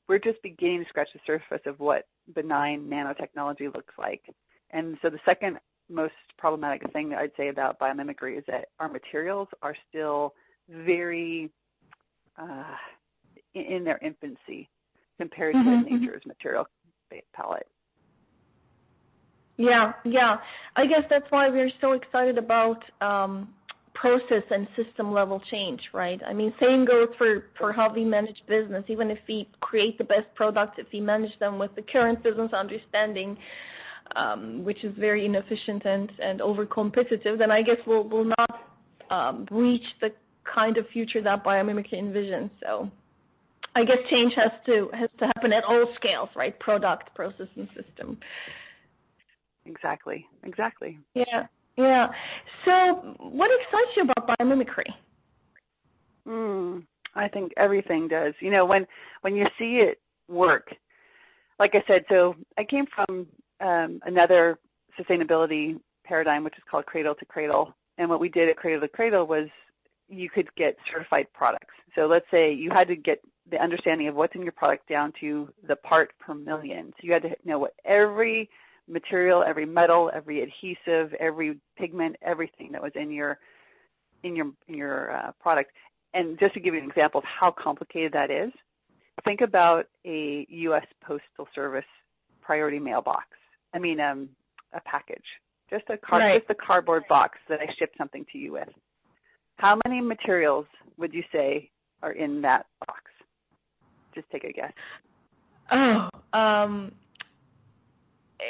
we're 0.09 0.19
just 0.19 0.41
beginning 0.41 0.83
to 0.83 0.89
scratch 0.89 1.13
the 1.13 1.19
surface 1.25 1.65
of 1.65 1.79
what 1.79 2.07
benign 2.33 2.89
nanotechnology 2.89 3.73
looks 3.73 3.93
like. 3.97 4.23
And 4.71 4.97
so 5.01 5.09
the 5.09 5.19
second 5.25 5.59
most 5.89 6.13
problematic 6.37 6.91
thing 6.91 7.09
that 7.09 7.19
I'd 7.19 7.31
say 7.37 7.49
about 7.49 7.79
biomimicry 7.79 8.37
is 8.37 8.43
that 8.47 8.69
our 8.79 8.89
materials 8.89 9.47
are 9.61 9.75
still 9.89 10.33
very 10.69 11.51
uh, 12.37 12.63
in 13.53 13.83
their 13.83 13.99
infancy 14.01 14.69
compared 15.17 15.55
mm-hmm, 15.55 15.69
to 15.69 15.75
mm-hmm. 15.85 16.01
nature's 16.01 16.25
material 16.25 16.67
palette. 17.33 17.67
Yeah, 19.57 19.93
yeah. 20.03 20.37
I 20.75 20.85
guess 20.85 21.03
that's 21.09 21.29
why 21.31 21.49
we're 21.49 21.71
so 21.79 21.93
excited 21.93 22.37
about 22.37 22.83
um, 22.99 23.53
process 23.93 24.43
and 24.51 24.67
system 24.75 25.13
level 25.13 25.41
change, 25.49 25.89
right? 25.93 26.21
I 26.27 26.33
mean, 26.33 26.53
same 26.61 26.83
goes 26.83 27.07
for, 27.17 27.45
for 27.57 27.71
how 27.71 27.93
we 27.93 28.03
manage 28.03 28.43
business. 28.47 28.83
Even 28.89 29.09
if 29.09 29.19
we 29.27 29.47
create 29.61 29.97
the 29.97 30.03
best 30.03 30.27
products, 30.35 30.75
if 30.77 30.87
we 30.91 30.99
manage 30.99 31.39
them 31.39 31.57
with 31.57 31.73
the 31.75 31.81
current 31.81 32.21
business 32.21 32.51
understanding, 32.51 33.37
um, 34.15 34.63
which 34.63 34.83
is 34.83 34.95
very 34.97 35.25
inefficient 35.25 35.85
and, 35.85 36.11
and 36.19 36.41
over 36.41 36.65
competitive, 36.65 37.39
then 37.39 37.51
I 37.51 37.61
guess 37.61 37.77
we'll, 37.85 38.07
we'll 38.07 38.31
not 38.37 38.67
um, 39.09 39.47
reach 39.51 39.85
the 40.01 40.13
kind 40.43 40.77
of 40.77 40.87
future 40.89 41.21
that 41.21 41.43
biomimicry 41.43 41.93
envisions. 41.93 42.49
So 42.61 42.89
I 43.75 43.83
guess 43.83 43.97
change 44.09 44.33
has 44.35 44.51
to 44.67 44.89
has 44.93 45.09
to 45.19 45.25
happen 45.27 45.51
at 45.51 45.63
all 45.65 45.93
scales, 45.95 46.29
right? 46.35 46.57
Product, 46.59 47.13
process, 47.13 47.47
and 47.55 47.67
system. 47.75 48.17
Exactly. 49.65 50.25
Exactly. 50.43 50.97
Yeah. 51.13 51.47
Yeah. 51.77 52.09
So, 52.63 53.15
what 53.19 53.51
excites 53.59 53.97
you 53.97 54.03
about 54.03 54.39
biomimicry? 54.39 54.93
Mm, 56.25 56.85
I 57.15 57.27
think 57.27 57.51
everything 57.57 58.07
does. 58.07 58.33
You 58.39 58.51
know, 58.51 58.65
when 58.65 58.87
when 59.21 59.35
you 59.35 59.47
see 59.59 59.79
it 59.79 59.99
work, 60.29 60.73
like 61.59 61.75
I 61.75 61.83
said, 61.85 62.05
so 62.07 62.35
I 62.57 62.63
came 62.63 62.85
from 62.85 63.27
um, 63.59 63.99
another 64.05 64.59
sustainability 64.99 65.79
paradigm, 66.03 66.43
which 66.43 66.57
is 66.57 66.63
called 66.69 66.85
Cradle 66.85 67.15
to 67.15 67.25
Cradle. 67.25 67.75
And 67.97 68.09
what 68.09 68.19
we 68.19 68.29
did 68.29 68.49
at 68.49 68.57
Cradle 68.57 68.81
to 68.81 68.87
Cradle 68.87 69.27
was 69.27 69.49
you 70.07 70.29
could 70.29 70.53
get 70.55 70.77
certified 70.91 71.27
products. 71.33 71.73
So 71.95 72.07
let's 72.07 72.29
say 72.29 72.53
you 72.53 72.69
had 72.69 72.87
to 72.89 72.95
get 72.95 73.21
the 73.49 73.61
understanding 73.61 74.07
of 74.07 74.15
what's 74.15 74.35
in 74.35 74.41
your 74.41 74.51
product 74.51 74.87
down 74.87 75.13
to 75.19 75.49
the 75.67 75.75
part 75.75 76.11
per 76.19 76.33
million. 76.33 76.93
So 76.97 77.05
you 77.05 77.13
had 77.13 77.23
to 77.23 77.35
know 77.43 77.59
what 77.59 77.73
every 77.85 78.49
material, 78.87 79.43
every 79.43 79.65
metal, 79.65 80.11
every 80.13 80.41
adhesive, 80.41 81.13
every 81.15 81.57
pigment, 81.77 82.17
everything 82.21 82.71
that 82.71 82.81
was 82.81 82.91
in 82.95 83.11
your 83.11 83.39
in 84.23 84.35
your 84.35 84.51
in 84.67 84.75
your 84.75 85.11
uh, 85.11 85.31
product. 85.39 85.71
And 86.13 86.39
just 86.39 86.53
to 86.53 86.59
give 86.59 86.73
you 86.73 86.81
an 86.81 86.89
example 86.89 87.19
of 87.19 87.25
how 87.25 87.51
complicated 87.51 88.13
that 88.13 88.31
is, 88.31 88.51
think 89.23 89.41
about 89.41 89.87
a 90.05 90.45
U.S. 90.49 90.85
Postal 91.01 91.47
Service 91.53 91.85
priority 92.41 92.79
mailbox. 92.79 93.25
I 93.75 93.79
mean, 93.79 93.99
um, 93.99 94.29
a 94.73 94.79
package, 94.79 95.25
just 95.69 95.83
a 95.89 95.97
car, 95.97 96.19
right. 96.19 96.39
just 96.39 96.49
a 96.49 96.55
cardboard 96.55 97.03
box 97.09 97.37
that 97.49 97.59
I 97.59 97.71
ship 97.77 97.93
something 97.97 98.25
to 98.31 98.37
you 98.37 98.53
with. 98.53 98.69
How 99.57 99.77
many 99.85 99.99
materials 99.99 100.65
would 100.97 101.13
you 101.13 101.23
say 101.31 101.69
are 102.01 102.13
in 102.13 102.41
that 102.41 102.65
box? 102.87 103.11
Just 104.15 104.29
take 104.31 104.45
a 104.45 104.53
guess. 104.53 104.71
Oh, 105.71 106.09
um, 106.31 106.93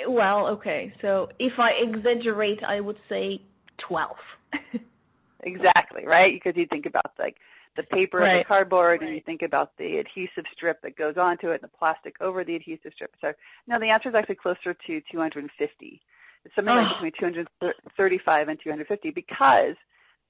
well, 0.07 0.47
okay. 0.47 0.93
So 1.01 1.29
if 1.39 1.57
I 1.57 1.71
exaggerate, 1.71 2.63
I 2.63 2.79
would 2.79 2.99
say 3.09 3.41
12. 3.79 4.15
exactly, 5.41 6.05
right? 6.05 6.33
Because 6.33 6.55
you 6.55 6.67
think 6.67 6.85
about 6.85 7.11
like 7.17 7.37
the 7.75 7.83
paper 7.83 8.19
right. 8.19 8.29
and 8.29 8.39
the 8.39 8.45
cardboard, 8.45 9.01
right. 9.01 9.07
and 9.07 9.15
you 9.15 9.21
think 9.21 9.41
about 9.41 9.71
the 9.77 9.97
adhesive 9.97 10.45
strip 10.51 10.81
that 10.81 10.97
goes 10.97 11.17
onto 11.17 11.49
it 11.49 11.61
and 11.61 11.63
the 11.63 11.77
plastic 11.77 12.15
over 12.21 12.43
the 12.43 12.55
adhesive 12.55 12.93
strip. 12.93 13.13
So 13.21 13.33
no, 13.67 13.79
the 13.79 13.89
answer 13.89 14.09
is 14.09 14.15
actually 14.15 14.35
closer 14.35 14.73
to 14.73 15.01
250. 15.11 16.01
It's 16.45 16.55
something 16.55 16.73
oh. 16.73 16.77
like 16.77 17.01
between 17.01 17.33
235 17.33 18.47
and 18.47 18.59
250 18.59 19.11
because 19.11 19.75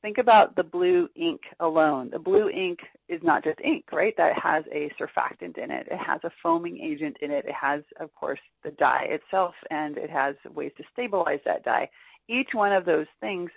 think 0.02 0.18
about 0.18 0.56
the 0.56 0.64
blue 0.64 1.10
ink 1.16 1.42
alone. 1.60 2.10
The 2.12 2.20
blue 2.20 2.50
ink 2.50 2.80
is 3.10 3.22
not 3.24 3.44
just 3.44 3.60
ink, 3.62 3.86
right? 3.92 4.16
That 4.18 4.38
has 4.40 4.64
a 4.72 4.90
surfactant 5.00 5.58
in 5.58 5.72
it. 5.72 5.88
It 5.90 5.98
has 5.98 6.20
a 6.24 6.32
foaming 6.42 6.80
agent 6.80 7.18
in 7.22 7.32
it. 7.32 7.46
It 7.46 7.54
has, 7.54 7.84
of 8.00 8.14
course, 8.16 8.40
the 8.64 8.72
dye 8.72 9.08
itself, 9.10 9.56
and 9.72 9.98
it 9.98 10.10
has 10.10 10.36
ways 10.54 10.72
to 10.78 10.84
stabilize 10.94 11.40
that 11.46 11.66
dye. 11.66 11.90
Each 12.28 12.54
one 12.54 12.72
of 12.72 12.86
those 12.86 13.08
things 13.20 13.52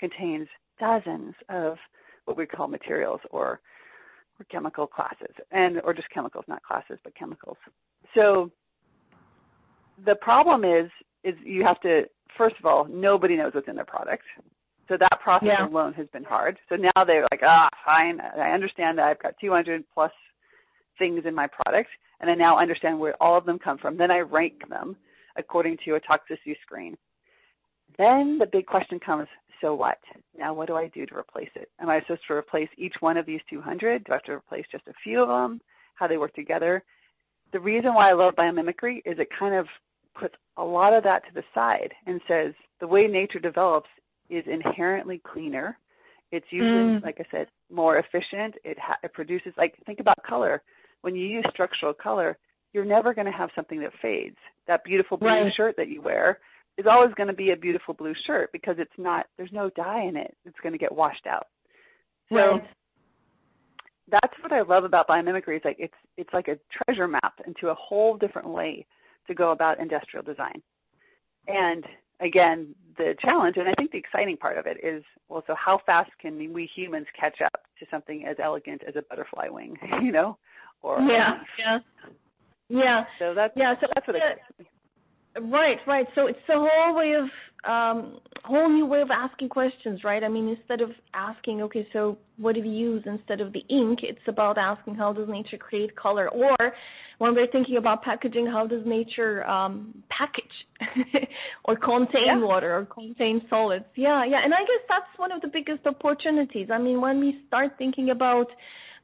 contains 0.00 0.48
dozens 0.80 1.34
of 1.48 1.78
what 2.24 2.36
we 2.36 2.46
call 2.46 2.68
materials 2.68 3.20
or, 3.30 3.60
or 4.38 4.44
chemical 4.48 4.86
classes, 4.86 5.34
and 5.50 5.80
or 5.84 5.92
just 5.94 6.10
chemicals, 6.10 6.44
not 6.48 6.62
classes, 6.62 6.98
but 7.04 7.14
chemicals. 7.14 7.56
So 8.14 8.50
the 10.04 10.16
problem 10.16 10.64
is, 10.64 10.90
is 11.24 11.34
you 11.44 11.64
have 11.64 11.80
to 11.80 12.08
first 12.36 12.56
of 12.58 12.66
all, 12.66 12.86
nobody 12.86 13.36
knows 13.36 13.54
what's 13.54 13.68
in 13.68 13.76
their 13.76 13.84
product. 13.84 14.24
So 14.88 14.96
that 14.96 15.20
process 15.20 15.48
yeah. 15.48 15.66
alone 15.66 15.92
has 15.94 16.06
been 16.08 16.24
hard. 16.24 16.58
So 16.68 16.76
now 16.76 17.04
they're 17.04 17.26
like, 17.30 17.42
ah, 17.42 17.68
fine, 17.84 18.20
I 18.20 18.50
understand 18.50 18.98
that 18.98 19.08
I've 19.08 19.22
got 19.22 19.34
200 19.40 19.84
plus 19.94 20.12
things 20.98 21.24
in 21.24 21.34
my 21.34 21.46
product, 21.46 21.90
and 22.20 22.30
I 22.30 22.34
now 22.34 22.58
understand 22.58 22.98
where 22.98 23.20
all 23.22 23.36
of 23.36 23.46
them 23.46 23.58
come 23.58 23.78
from. 23.78 23.96
Then 23.96 24.10
I 24.10 24.20
rank 24.20 24.68
them 24.68 24.96
according 25.36 25.78
to 25.84 25.94
a 25.94 26.00
toxicity 26.00 26.60
screen. 26.60 26.96
Then 27.96 28.38
the 28.38 28.46
big 28.46 28.66
question 28.66 28.98
comes, 28.98 29.28
so 29.62 29.74
what? 29.74 29.98
Now 30.36 30.52
what 30.52 30.68
do 30.68 30.76
I 30.76 30.88
do 30.88 31.06
to 31.06 31.16
replace 31.16 31.48
it? 31.54 31.70
Am 31.80 31.88
I 31.88 32.00
supposed 32.00 32.26
to 32.26 32.34
replace 32.34 32.68
each 32.76 32.96
one 33.00 33.16
of 33.16 33.24
these 33.24 33.40
200? 33.48 34.04
Do 34.04 34.12
I 34.12 34.16
have 34.16 34.24
to 34.24 34.32
replace 34.32 34.66
just 34.70 34.86
a 34.88 34.92
few 35.02 35.22
of 35.22 35.28
them? 35.28 35.60
How 35.94 36.06
they 36.06 36.18
work 36.18 36.34
together? 36.34 36.82
The 37.52 37.60
reason 37.60 37.94
why 37.94 38.10
I 38.10 38.12
love 38.12 38.34
biomimicry 38.34 39.00
is 39.06 39.18
it 39.18 39.28
kind 39.38 39.54
of 39.54 39.66
puts 40.14 40.34
a 40.56 40.64
lot 40.64 40.92
of 40.92 41.02
that 41.04 41.24
to 41.26 41.34
the 41.34 41.44
side 41.54 41.94
and 42.06 42.20
says 42.28 42.52
the 42.80 42.86
way 42.86 43.06
nature 43.06 43.38
develops 43.38 43.88
is 44.28 44.44
inherently 44.46 45.18
cleaner. 45.18 45.78
It's 46.32 46.46
usually, 46.50 46.98
mm. 46.98 47.04
like 47.04 47.20
I 47.20 47.26
said, 47.30 47.48
more 47.70 47.98
efficient. 47.98 48.56
It, 48.64 48.78
ha- 48.78 48.98
it 49.02 49.12
produces, 49.12 49.52
like, 49.56 49.76
think 49.84 50.00
about 50.00 50.22
color. 50.24 50.62
When 51.02 51.14
you 51.14 51.26
use 51.26 51.44
structural 51.50 51.92
color, 51.92 52.38
you're 52.72 52.86
never 52.86 53.12
going 53.12 53.26
to 53.26 53.32
have 53.32 53.50
something 53.54 53.80
that 53.80 53.92
fades. 54.00 54.38
That 54.66 54.82
beautiful 54.84 55.18
blue 55.18 55.28
right. 55.28 55.52
shirt 55.52 55.76
that 55.76 55.88
you 55.88 56.00
wear 56.00 56.38
is 56.78 56.86
always 56.86 57.14
going 57.14 57.28
to 57.28 57.34
be 57.34 57.50
a 57.50 57.56
beautiful 57.56 57.94
blue 57.94 58.14
shirt 58.24 58.50
because 58.52 58.76
it's 58.78 58.92
not, 58.96 59.26
there's 59.36 59.52
no 59.52 59.70
dye 59.70 60.02
in 60.02 60.16
it. 60.16 60.36
It's 60.44 60.58
going 60.62 60.72
to 60.72 60.78
get 60.78 60.94
washed 60.94 61.26
out. 61.26 61.48
So 62.32 62.52
right. 62.52 62.64
that's 64.10 64.34
what 64.40 64.52
I 64.52 64.62
love 64.62 64.84
about 64.84 65.08
biomimicry. 65.08 65.56
Is 65.56 65.64
like 65.64 65.76
it's 65.78 65.94
it's 66.16 66.32
like 66.32 66.48
a 66.48 66.58
treasure 66.70 67.08
map 67.08 67.34
into 67.46 67.68
a 67.68 67.74
whole 67.74 68.16
different 68.16 68.48
way 68.48 68.86
to 69.26 69.34
go 69.34 69.50
about 69.50 69.78
industrial 69.78 70.24
design. 70.24 70.62
And 71.46 71.84
again, 72.20 72.74
the 72.96 73.16
challenge, 73.20 73.56
and 73.56 73.68
I 73.68 73.74
think 73.74 73.90
the 73.92 73.98
exciting 73.98 74.36
part 74.36 74.58
of 74.58 74.66
it 74.66 74.82
is, 74.82 75.02
well, 75.28 75.42
so 75.46 75.54
how 75.54 75.80
fast 75.84 76.10
can 76.20 76.52
we 76.52 76.66
humans 76.66 77.06
catch 77.18 77.40
up 77.40 77.62
to 77.78 77.86
something 77.90 78.26
as 78.26 78.36
elegant 78.38 78.82
as 78.86 78.96
a 78.96 79.02
butterfly 79.02 79.48
wing, 79.48 79.76
you 80.02 80.12
know? 80.12 80.38
Or 80.82 81.00
yeah, 81.00 81.32
um, 81.32 81.44
yeah, 81.58 81.78
yeah. 82.68 83.04
So 83.18 83.34
that's 83.34 83.56
yeah. 83.56 83.74
So 83.80 83.86
that's 83.94 84.06
what 84.06 84.16
it. 84.16 84.40
Right, 85.40 85.78
right. 85.86 86.06
So 86.14 86.26
it's 86.26 86.38
a 86.48 86.58
whole 86.58 86.94
way 86.94 87.14
of 87.14 87.28
um, 87.64 88.18
whole 88.44 88.68
new 88.68 88.86
way 88.86 89.02
of 89.02 89.10
asking 89.10 89.48
questions, 89.48 90.02
right? 90.02 90.24
I 90.24 90.28
mean, 90.28 90.48
instead 90.48 90.80
of 90.80 90.90
asking, 91.14 91.62
okay, 91.62 91.86
so 91.92 92.18
what 92.36 92.56
do 92.56 92.62
we 92.62 92.68
use 92.68 93.04
instead 93.06 93.40
of 93.40 93.52
the 93.52 93.64
ink? 93.68 94.02
It's 94.02 94.26
about 94.26 94.58
asking 94.58 94.96
how 94.96 95.12
does 95.12 95.28
nature 95.28 95.58
create 95.58 95.94
color, 95.94 96.28
or 96.30 96.56
when 97.18 97.34
we're 97.34 97.46
thinking 97.46 97.76
about 97.76 98.02
packaging, 98.02 98.46
how 98.46 98.66
does 98.66 98.84
nature 98.84 99.48
um, 99.48 100.02
package 100.08 100.66
or 101.64 101.76
contain 101.76 102.26
yeah. 102.26 102.38
water 102.40 102.78
or 102.78 102.84
contain 102.84 103.46
solids? 103.48 103.84
Yeah, 103.94 104.24
yeah. 104.24 104.40
And 104.42 104.52
I 104.52 104.60
guess 104.60 104.82
that's 104.88 105.06
one 105.16 105.30
of 105.30 105.40
the 105.40 105.48
biggest 105.48 105.86
opportunities. 105.86 106.68
I 106.70 106.78
mean, 106.78 107.00
when 107.00 107.20
we 107.20 107.42
start 107.46 107.78
thinking 107.78 108.10
about 108.10 108.48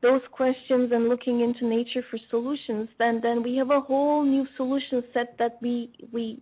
those 0.01 0.23
questions 0.31 0.93
and 0.93 1.09
looking 1.09 1.41
into 1.41 1.67
nature 1.67 2.05
for 2.11 2.19
solutions, 2.31 2.89
then 2.99 3.21
then 3.21 3.43
we 3.43 3.57
have 3.57 3.71
a 3.71 3.81
whole 3.81 4.23
new 4.23 4.47
solution 4.57 5.03
set 5.13 5.37
that 5.39 5.59
we 5.61 5.91
we 6.13 6.41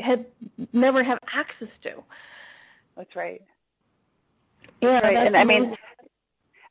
had 0.00 0.26
never 0.72 1.02
have 1.02 1.18
access 1.32 1.68
to. 1.82 2.02
That's 2.96 3.14
right. 3.16 3.42
Yeah, 4.80 5.00
right. 5.00 5.26
and 5.26 5.36
I 5.36 5.44
mean, 5.44 5.76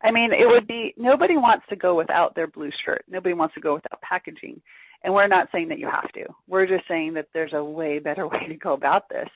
I 0.03 0.11
mean, 0.11 0.33
it 0.33 0.47
would 0.47 0.67
be 0.67 0.93
nobody 0.97 1.38
wants 1.38 1.65
to 1.69 1.75
go 1.75 1.95
without 1.95 2.35
their 2.35 2.47
blue 2.47 2.71
shirt. 2.83 3.03
Nobody 3.09 3.33
wants 3.33 3.55
to 3.55 3.61
go 3.61 3.75
without 3.75 4.01
packaging. 4.01 4.61
And 5.03 5.13
we're 5.13 5.27
not 5.27 5.50
saying 5.51 5.67
that 5.69 5.79
you 5.79 5.88
have 5.88 6.11
to. 6.13 6.25
We're 6.47 6.67
just 6.67 6.88
saying 6.88 7.13
that 7.15 7.27
there's 7.33 7.53
a 7.53 7.63
way 7.63 8.00
better 8.00 8.27
way 8.29 8.47
to 8.47 8.55
go 8.55 8.73
about 8.73 9.09
this. 9.09 9.29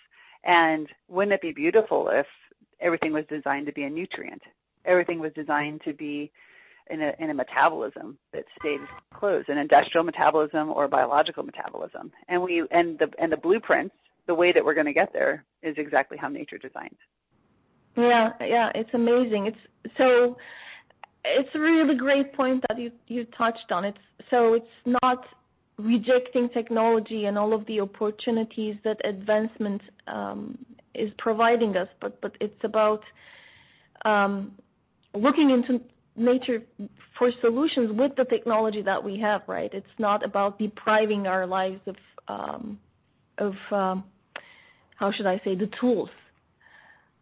And 0.44 0.88
wouldn't 1.08 1.34
it 1.34 1.42
be 1.42 1.52
beautiful 1.52 2.10
if 2.10 2.28
everything 2.80 3.14
was 3.14 3.26
designed 3.30 3.66
to 3.68 3.74
be 3.74 3.84
a 3.84 3.90
nutrient? 3.90 4.42
Everything 4.86 5.20
was 5.20 5.34
designed 5.34 5.82
to 5.86 5.94
be 5.94 6.32
in 6.90 7.02
a, 7.02 7.14
in 7.20 7.30
a 7.30 7.34
metabolism 7.34 8.18
that 8.32 8.46
stays 8.60 8.80
closed, 9.14 9.50
an 9.50 9.58
industrial 9.58 10.04
metabolism 10.04 10.70
or 10.70 10.88
biological 10.88 11.44
metabolism. 11.44 12.12
And 12.28 12.42
we 12.42 12.66
and 12.72 13.00
the 13.00 13.12
and 13.18 13.32
the 13.32 13.38
blueprints, 13.38 13.96
the 14.28 14.36
way 14.36 14.52
that 14.52 14.64
we're 14.64 14.74
going 14.74 14.86
to 14.86 14.94
get 14.94 15.14
there 15.14 15.44
is 15.64 15.76
exactly 15.78 16.18
how 16.18 16.28
nature 16.28 16.58
designs. 16.58 16.98
Yeah, 17.96 18.34
yeah, 18.42 18.72
it's 18.76 18.94
amazing. 18.94 19.48
It's 19.48 19.96
so 19.98 20.38
it's 21.24 21.50
a 21.56 21.60
really 21.60 21.96
great 21.96 22.34
point 22.34 22.64
that 22.70 22.80
you 22.80 22.92
you 23.08 23.26
touched 23.26 23.72
on. 23.72 23.86
It's 23.86 23.98
so 24.30 24.54
it's 24.54 24.68
not 24.86 25.26
rejecting 25.78 26.50
technology 26.50 27.26
and 27.26 27.38
all 27.38 27.54
of 27.54 27.66
the 27.66 27.82
opportunities 27.82 28.78
that 28.84 29.02
advancement 29.04 29.82
um, 30.08 30.58
is 30.94 31.12
providing 31.18 31.76
us, 31.78 31.90
but 32.00 32.20
but 32.22 32.36
it's 32.40 32.64
about 32.64 33.04
um, 34.04 34.52
looking 35.14 35.50
into 35.50 35.82
nature 36.16 36.64
for 37.18 37.32
solutions 37.42 37.92
with 37.98 38.16
the 38.16 38.26
technology 38.26 38.82
that 38.82 39.04
we 39.04 39.20
have, 39.20 39.42
right? 39.48 39.74
It's 39.74 39.88
not 39.98 40.24
about 40.24 40.60
depriving 40.60 41.28
our 41.28 41.46
lives 41.46 41.82
of 41.86 41.96
um, 42.28 42.80
of 43.38 43.56
um, 43.72 44.04
how 44.96 45.12
should 45.12 45.26
I 45.26 45.40
say 45.44 45.56
the 45.56 45.70
tools. 45.80 46.10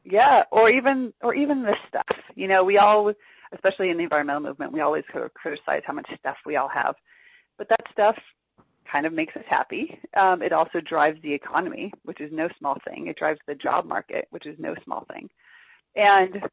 Yeah, 0.06 0.44
or 0.52 0.70
even 0.70 1.14
or 1.22 1.34
even 1.34 1.64
the 1.64 1.76
stuff. 1.88 2.18
You 2.36 2.48
know, 2.48 2.64
we 2.64 2.78
all, 2.78 3.14
especially 3.54 3.90
in 3.90 3.98
the 3.98 4.04
environmental 4.04 4.42
movement, 4.42 4.74
we 4.74 4.82
always 4.82 5.04
criticize 5.34 5.82
how 5.86 5.94
much 5.94 6.10
stuff 6.20 6.38
we 6.46 6.56
all 6.56 6.68
have, 6.68 6.96
but 7.58 7.70
that 7.70 7.82
stuff 7.92 8.18
kind 8.92 9.06
of 9.06 9.14
makes 9.14 9.36
us 9.36 9.44
happy. 9.48 10.00
Um, 10.16 10.42
it 10.42 10.52
also 10.52 10.82
drives 10.82 11.22
the 11.22 11.34
economy, 11.34 11.92
which 12.04 12.22
is 12.22 12.32
no 12.32 12.50
small 12.60 12.78
thing. 12.88 13.08
It 13.08 13.18
drives 13.18 13.40
the 13.48 13.56
job 13.56 13.86
market, 13.86 14.28
which 14.30 14.46
is 14.46 14.60
no 14.60 14.76
small 14.84 15.06
thing. 15.12 15.30
And 15.96 16.44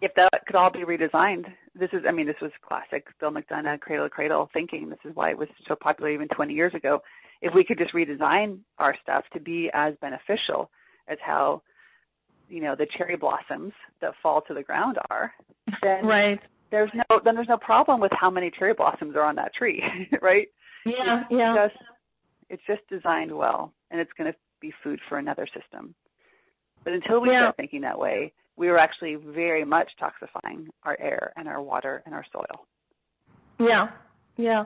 if 0.00 0.14
that 0.14 0.46
could 0.46 0.56
all 0.56 0.70
be 0.70 0.80
redesigned, 0.80 1.52
this 1.74 1.90
is, 1.92 2.02
I 2.06 2.12
mean, 2.12 2.26
this 2.26 2.40
was 2.40 2.52
classic 2.62 3.06
Bill 3.18 3.32
McDonough 3.32 3.80
cradle 3.80 4.06
to 4.06 4.10
cradle 4.10 4.50
thinking. 4.52 4.88
This 4.88 4.98
is 5.04 5.14
why 5.14 5.30
it 5.30 5.38
was 5.38 5.48
so 5.66 5.74
popular 5.74 6.10
even 6.10 6.28
20 6.28 6.54
years 6.54 6.74
ago. 6.74 7.02
If 7.40 7.52
we 7.54 7.64
could 7.64 7.78
just 7.78 7.92
redesign 7.92 8.58
our 8.78 8.94
stuff 9.02 9.24
to 9.32 9.40
be 9.40 9.70
as 9.74 9.94
beneficial 10.00 10.70
as 11.08 11.18
how, 11.20 11.62
you 12.48 12.60
know, 12.60 12.74
the 12.74 12.86
cherry 12.86 13.16
blossoms 13.16 13.72
that 14.00 14.14
fall 14.22 14.40
to 14.42 14.54
the 14.54 14.62
ground 14.62 14.98
are, 15.10 15.32
then 15.82 16.06
right. 16.06 16.40
there's 16.70 16.90
no 16.94 17.20
then 17.24 17.34
there's 17.34 17.48
no 17.48 17.58
problem 17.58 18.00
with 18.00 18.12
how 18.12 18.30
many 18.30 18.50
cherry 18.50 18.72
blossoms 18.72 19.16
are 19.16 19.22
on 19.22 19.34
that 19.36 19.52
tree, 19.52 19.84
right? 20.22 20.48
Yeah, 20.86 21.22
it's 21.22 21.32
yeah. 21.32 21.54
Just, 21.68 21.82
it's 22.50 22.62
just 22.66 22.82
designed 22.88 23.32
well, 23.36 23.72
and 23.90 24.00
it's 24.00 24.12
going 24.16 24.30
to 24.30 24.38
be 24.60 24.72
food 24.82 25.00
for 25.08 25.18
another 25.18 25.46
system. 25.46 25.94
But 26.84 26.92
until 26.92 27.20
we 27.20 27.30
yeah. 27.30 27.40
start 27.40 27.56
thinking 27.56 27.80
that 27.82 27.98
way, 27.98 28.32
we 28.56 28.68
were 28.68 28.78
actually 28.78 29.16
very 29.16 29.64
much 29.64 29.90
toxifying 30.00 30.66
our 30.84 30.96
air 31.00 31.32
and 31.36 31.48
our 31.48 31.62
water 31.62 32.02
and 32.06 32.14
our 32.14 32.24
soil. 32.32 32.66
Yeah, 33.58 33.90
yeah. 34.36 34.64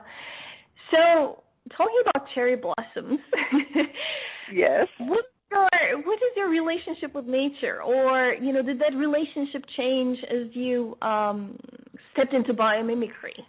So 0.91 1.43
talking 1.75 2.01
about 2.07 2.27
cherry 2.33 2.55
blossoms. 2.55 3.19
yes. 4.53 4.87
What 4.97 5.25
your, 5.51 6.01
what 6.03 6.19
is 6.21 6.29
your 6.35 6.49
relationship 6.49 7.13
with 7.13 7.25
nature, 7.25 7.81
or 7.81 8.33
you 8.33 8.53
know, 8.53 8.61
did 8.61 8.79
that 8.79 8.93
relationship 8.95 9.65
change 9.75 10.19
as 10.23 10.47
you 10.53 10.97
um, 11.01 11.57
stepped 12.13 12.33
into 12.33 12.53
biomimicry? 12.53 13.43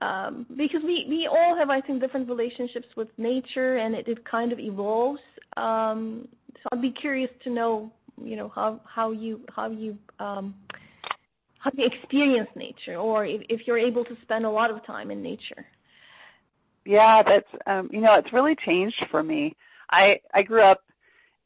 Um, 0.00 0.46
because 0.56 0.82
we, 0.84 1.06
we 1.08 1.26
all 1.26 1.56
have, 1.56 1.70
I 1.70 1.80
think, 1.80 2.00
different 2.00 2.28
relationships 2.28 2.86
with 2.96 3.08
nature, 3.18 3.78
and 3.78 3.94
it, 3.94 4.06
it 4.06 4.24
kind 4.24 4.52
of 4.52 4.60
evolves. 4.60 5.20
Um, 5.56 6.28
so 6.62 6.68
I'd 6.70 6.82
be 6.82 6.92
curious 6.92 7.30
to 7.42 7.50
know, 7.50 7.90
you 8.24 8.36
know, 8.36 8.48
how 8.48 8.80
how 8.84 9.10
you 9.10 9.40
how 9.54 9.70
you 9.70 9.98
um, 10.18 10.54
how 11.58 11.70
you 11.74 11.86
experience 11.86 12.48
nature, 12.54 12.96
or 12.96 13.26
if, 13.26 13.42
if 13.48 13.66
you're 13.66 13.78
able 13.78 14.04
to 14.04 14.16
spend 14.22 14.44
a 14.44 14.50
lot 14.50 14.70
of 14.70 14.84
time 14.84 15.10
in 15.10 15.22
nature. 15.22 15.66
Yeah, 16.84 17.22
that's 17.22 17.48
um, 17.66 17.88
you 17.92 18.00
know, 18.00 18.14
it's 18.14 18.32
really 18.32 18.56
changed 18.56 19.06
for 19.10 19.22
me. 19.22 19.54
I 19.90 20.20
I 20.34 20.42
grew 20.42 20.62
up 20.62 20.82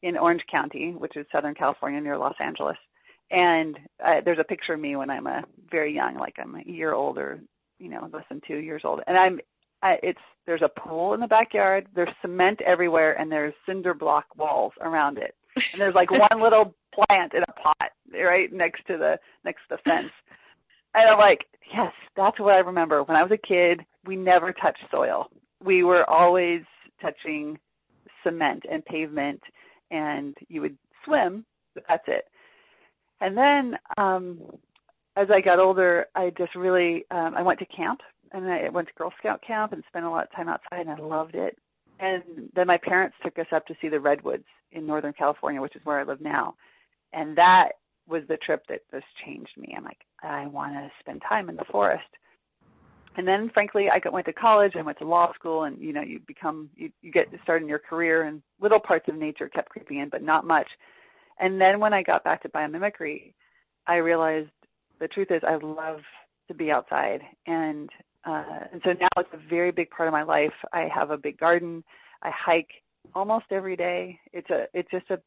in 0.01 0.17
Orange 0.17 0.45
County, 0.47 0.91
which 0.91 1.15
is 1.15 1.25
Southern 1.31 1.55
California 1.55 1.99
near 1.99 2.17
Los 2.17 2.35
Angeles, 2.39 2.77
and 3.31 3.79
uh, 4.03 4.21
there's 4.21 4.39
a 4.39 4.43
picture 4.43 4.73
of 4.73 4.79
me 4.79 4.95
when 4.95 5.09
I'm 5.09 5.27
a 5.27 5.43
very 5.71 5.93
young, 5.93 6.15
like 6.15 6.35
I'm 6.39 6.55
a 6.55 6.63
year 6.63 6.93
old 6.93 7.17
or 7.17 7.41
you 7.79 7.89
know 7.89 8.09
less 8.13 8.25
than 8.29 8.41
two 8.47 8.57
years 8.57 8.83
old, 8.85 9.01
and 9.07 9.17
I'm 9.17 9.39
I, 9.81 9.99
it's 10.01 10.21
there's 10.45 10.61
a 10.61 10.69
pool 10.69 11.13
in 11.13 11.19
the 11.19 11.27
backyard, 11.27 11.87
there's 11.93 12.13
cement 12.21 12.61
everywhere, 12.61 13.17
and 13.19 13.31
there's 13.31 13.53
cinder 13.65 13.93
block 13.93 14.25
walls 14.35 14.73
around 14.81 15.17
it, 15.17 15.35
and 15.55 15.81
there's 15.81 15.95
like 15.95 16.11
one 16.11 16.41
little 16.41 16.75
plant 16.93 17.33
in 17.33 17.43
a 17.43 17.51
pot 17.53 17.91
right 18.13 18.51
next 18.51 18.85
to 18.87 18.97
the 18.97 19.19
next 19.43 19.61
to 19.69 19.75
the 19.75 19.89
fence. 19.89 20.11
And 20.95 21.09
I'm 21.09 21.17
like, 21.17 21.47
yes, 21.71 21.93
that's 22.15 22.39
what 22.39 22.53
I 22.53 22.59
remember. 22.59 23.03
When 23.03 23.17
I 23.17 23.23
was 23.23 23.31
a 23.31 23.37
kid, 23.37 23.85
we 24.05 24.15
never 24.15 24.53
touched 24.53 24.83
soil. 24.91 25.29
We 25.63 25.83
were 25.83 26.07
always 26.09 26.63
touching 27.01 27.57
cement 28.23 28.63
and 28.69 28.85
pavement, 28.85 29.41
and 29.91 30.35
you 30.49 30.61
would 30.61 30.77
swim, 31.03 31.45
but 31.73 31.83
that's 31.87 32.07
it. 32.07 32.25
And 33.21 33.37
then 33.37 33.77
um, 33.97 34.41
as 35.15 35.31
I 35.31 35.41
got 35.41 35.59
older, 35.59 36.07
I 36.15 36.31
just 36.31 36.55
really 36.55 37.05
um, 37.11 37.35
I 37.35 37.41
went 37.41 37.59
to 37.59 37.65
camp 37.65 38.01
and 38.31 38.51
I 38.51 38.69
went 38.69 38.87
to 38.87 38.93
Girl 38.95 39.13
Scout 39.19 39.41
camp 39.41 39.73
and 39.73 39.83
spent 39.87 40.05
a 40.05 40.09
lot 40.09 40.25
of 40.25 40.31
time 40.31 40.49
outside, 40.49 40.87
and 40.87 40.89
I 40.89 40.95
loved 40.95 41.35
it. 41.35 41.57
And 41.99 42.23
then 42.55 42.67
my 42.67 42.77
parents 42.77 43.15
took 43.23 43.37
us 43.37 43.45
up 43.51 43.65
to 43.67 43.75
see 43.79 43.87
the 43.89 43.99
redwoods 43.99 44.45
in 44.73 44.85
Northern 44.85 45.13
California, 45.13 45.61
which 45.61 45.75
is 45.75 45.85
where 45.85 45.99
I 45.99 46.03
live 46.03 46.21
now. 46.21 46.55
And 47.13 47.37
that 47.37 47.73
was 48.07 48.23
the 48.27 48.37
trip 48.37 48.65
that 48.67 48.81
just 48.91 49.05
changed 49.23 49.55
me. 49.57 49.73
I'm 49.75 49.83
like, 49.83 50.05
I 50.21 50.47
want 50.47 50.73
to 50.73 50.91
spend 50.99 51.21
time 51.27 51.49
in 51.49 51.55
the 51.55 51.65
forest. 51.65 52.07
And 53.15 53.27
then, 53.27 53.49
frankly, 53.49 53.89
I 53.89 54.01
went 54.09 54.25
to 54.25 54.33
college. 54.33 54.75
I 54.75 54.81
went 54.81 54.97
to 54.97 55.05
law 55.05 55.33
school, 55.33 55.65
and 55.65 55.79
you 55.79 55.93
know, 55.93 56.01
you 56.01 56.19
become 56.25 56.69
you, 56.75 56.91
you 57.01 57.11
get 57.11 57.27
started 57.43 57.63
in 57.63 57.69
your 57.69 57.79
career, 57.79 58.23
and 58.23 58.41
little 58.59 58.79
parts 58.79 59.07
of 59.07 59.15
nature 59.15 59.47
kept 59.47 59.69
creeping 59.69 59.99
in, 59.99 60.09
but 60.09 60.23
not 60.23 60.45
much. 60.45 60.67
And 61.37 61.61
then 61.61 61.79
when 61.79 61.93
I 61.93 62.01
got 62.01 62.23
back 62.23 62.41
to 62.41 62.49
biomimicry, 62.49 63.33
I 63.85 63.97
realized 63.97 64.49
the 64.99 65.07
truth 65.07 65.29
is 65.29 65.43
I 65.43 65.55
love 65.55 66.01
to 66.47 66.55
be 66.55 66.71
outside, 66.71 67.21
and 67.45 67.89
uh, 68.25 68.65
and 68.71 68.81
so 68.83 68.93
now 68.93 69.09
it's 69.17 69.29
a 69.33 69.49
very 69.49 69.71
big 69.71 69.91
part 69.91 70.07
of 70.07 70.13
my 70.13 70.23
life. 70.23 70.53
I 70.71 70.87
have 70.87 71.11
a 71.11 71.17
big 71.17 71.37
garden. 71.37 71.83
I 72.23 72.31
hike 72.31 72.71
almost 73.13 73.45
every 73.51 73.75
day. 73.75 74.19
It's 74.31 74.49
a 74.49 74.67
it's 74.73 74.89
just 74.91 75.09
a 75.09 75.21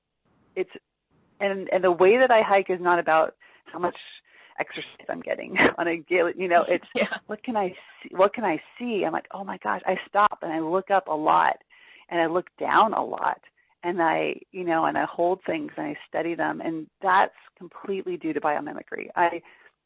it's 0.54 0.70
and 1.40 1.68
and 1.70 1.84
the 1.84 1.92
way 1.92 2.16
that 2.16 2.30
I 2.30 2.42
hike 2.42 2.70
is 2.70 2.80
not 2.80 2.98
about 2.98 3.34
how 3.66 3.78
much 3.78 3.96
exercise 4.58 5.06
I'm 5.08 5.20
getting 5.20 5.56
on 5.78 5.88
a 5.88 5.98
daily. 5.98 6.34
You 6.36 6.48
know, 6.48 6.62
it's 6.62 6.86
yeah. 6.94 7.18
what 7.26 7.42
can 7.42 7.56
I 7.56 7.74
see? 8.02 8.14
What 8.14 8.34
can 8.34 8.44
I 8.44 8.60
see? 8.78 9.04
I'm 9.04 9.12
like, 9.12 9.28
oh 9.32 9.44
my 9.44 9.58
gosh! 9.58 9.82
I 9.86 9.98
stop 10.08 10.38
and 10.42 10.52
I 10.52 10.60
look 10.60 10.90
up 10.90 11.08
a 11.08 11.14
lot, 11.14 11.58
and 12.08 12.20
I 12.20 12.26
look 12.26 12.48
down 12.58 12.94
a 12.94 13.04
lot, 13.04 13.40
and 13.82 14.02
I, 14.02 14.36
you 14.52 14.64
know, 14.64 14.86
and 14.86 14.96
I 14.96 15.04
hold 15.04 15.40
things 15.44 15.72
and 15.76 15.86
I 15.86 15.96
study 16.08 16.34
them, 16.34 16.60
and 16.60 16.86
that's 17.02 17.34
completely 17.56 18.16
due 18.16 18.32
to 18.32 18.40
biomimicry. 18.40 19.08
I, 19.14 19.40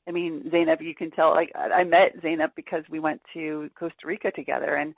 I 0.09 0.11
mean, 0.12 0.50
Zainab, 0.50 0.81
you 0.81 0.94
can 0.94 1.11
tell. 1.11 1.31
Like 1.31 1.53
I 1.55 1.85
met 1.85 2.14
Zainab 2.22 2.53
because 2.57 2.85
we 2.88 3.00
went 3.00 3.20
to 3.35 3.70
Costa 3.79 4.07
Rica 4.07 4.31
together, 4.31 4.76
and 4.76 4.94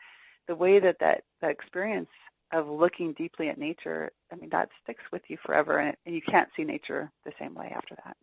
the 0.48 0.54
way 0.54 0.80
that 0.80 0.98
that, 1.00 1.24
that 1.40 1.50
experience 1.50 2.08
of 2.52 2.68
looking 2.68 3.12
deeply 3.14 3.48
at 3.48 3.58
nature, 3.58 4.10
I 4.30 4.36
mean, 4.36 4.50
that 4.50 4.68
sticks 4.82 5.02
with 5.12 5.22
you 5.28 5.38
forever, 5.44 5.78
and, 5.78 5.96
and 6.06 6.14
you 6.14 6.22
can't 6.22 6.48
see 6.56 6.64
nature 6.64 7.10
the 7.24 7.32
same 7.38 7.54
way 7.54 7.72
after 7.74 7.96
that. 8.04 8.16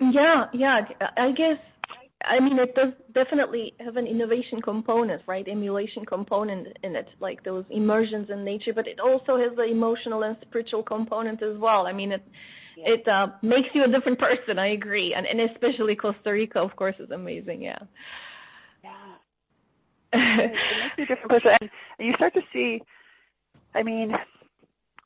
Yeah, 0.00 0.46
yeah. 0.52 0.86
I 1.16 1.32
guess 1.32 1.58
I 2.24 2.40
mean 2.40 2.58
it 2.58 2.74
does 2.74 2.92
definitely 3.12 3.74
have 3.80 3.96
an 3.96 4.06
innovation 4.06 4.60
component, 4.60 5.22
right? 5.26 5.46
Emulation 5.46 6.04
component 6.04 6.76
in 6.82 6.96
it, 6.96 7.08
like 7.20 7.42
those 7.44 7.64
immersions 7.70 8.30
in 8.30 8.44
nature. 8.44 8.72
But 8.72 8.86
it 8.86 9.00
also 9.00 9.38
has 9.38 9.56
the 9.56 9.64
emotional 9.64 10.22
and 10.22 10.36
spiritual 10.42 10.82
component 10.82 11.42
as 11.42 11.56
well. 11.58 11.86
I 11.86 11.92
mean, 11.92 12.12
it 12.12 12.26
yeah. 12.76 12.90
it 12.90 13.08
uh, 13.08 13.28
makes 13.42 13.68
you 13.72 13.84
a 13.84 13.88
different 13.88 14.18
person. 14.18 14.58
I 14.58 14.68
agree, 14.68 15.14
and 15.14 15.26
and 15.26 15.40
especially 15.40 15.96
Costa 15.96 16.32
Rica, 16.32 16.60
of 16.60 16.74
course, 16.76 16.96
is 16.98 17.10
amazing. 17.10 17.62
Yeah. 17.62 17.78
Yeah. 18.82 18.90
it 20.12 20.52
makes 20.52 20.98
you 20.98 21.04
a 21.04 21.06
different 21.06 21.30
person, 21.30 21.56
and, 21.60 21.70
and 21.98 22.08
you 22.08 22.14
start 22.14 22.34
to 22.34 22.42
see. 22.52 22.82
I 23.74 23.82
mean, 23.82 24.16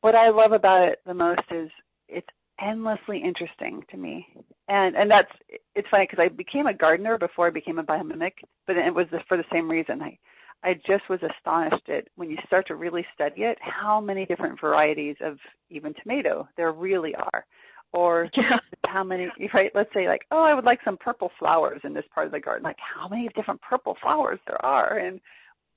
what 0.01 0.15
I 0.15 0.29
love 0.29 0.53
about 0.53 0.89
it 0.89 1.01
the 1.07 1.15
most 1.15 1.43
is 1.51 1.71
it's 2.09 2.29
endlessly 2.61 3.19
interesting 3.19 3.85
to 3.91 3.97
me. 3.97 4.27
And 4.69 4.97
and 4.97 5.11
that's 5.11 5.33
it's 5.75 5.89
funny 5.89 6.07
because 6.07 6.23
I 6.23 6.29
became 6.29 6.67
a 6.67 6.75
gardener 6.75 7.19
before 7.19 7.47
I 7.47 7.51
became 7.51 7.79
a 7.79 7.85
biomimic, 7.85 8.35
but 8.67 8.77
it 8.77 8.95
was 8.95 9.07
for 9.29 9.37
the 9.37 9.45
same 9.53 9.71
reason. 9.71 10.03
I 10.03 10.19
I 10.65 10.75
just 10.75 11.09
was 11.09 11.21
astonished 11.23 11.89
at 11.89 12.09
when 12.15 12.31
you 12.31 12.39
start 12.47 12.67
to 12.69 12.77
really 12.77 13.05
study 13.15 13.43
it, 13.43 13.59
how 13.61 14.01
many 14.01 14.25
different 14.25 14.61
varieties 14.61 15.17
of 15.21 15.39
even 15.71 15.93
tomato 15.95 16.49
there 16.57 16.73
really 16.73 17.15
are. 17.17 17.45
Or 17.93 18.31
yeah. 18.35 18.59
how 18.87 19.05
many, 19.05 19.29
right? 19.53 19.73
Let's 19.75 19.93
say 19.93 20.09
like, 20.09 20.25
oh, 20.31 20.43
I 20.43 20.55
would 20.55 20.65
like 20.65 20.81
some 20.85 20.97
purple 20.97 21.31
flowers 21.39 21.81
in 21.85 21.93
this 21.93 22.07
part 22.15 22.27
of 22.27 22.33
the 22.33 22.41
garden. 22.41 22.63
Like 22.63 22.79
how 22.79 23.09
many 23.09 23.29
different 23.31 23.61
purple 23.61 23.97
flowers 24.01 24.39
there 24.47 24.65
are, 24.65 24.99
and 24.99 25.21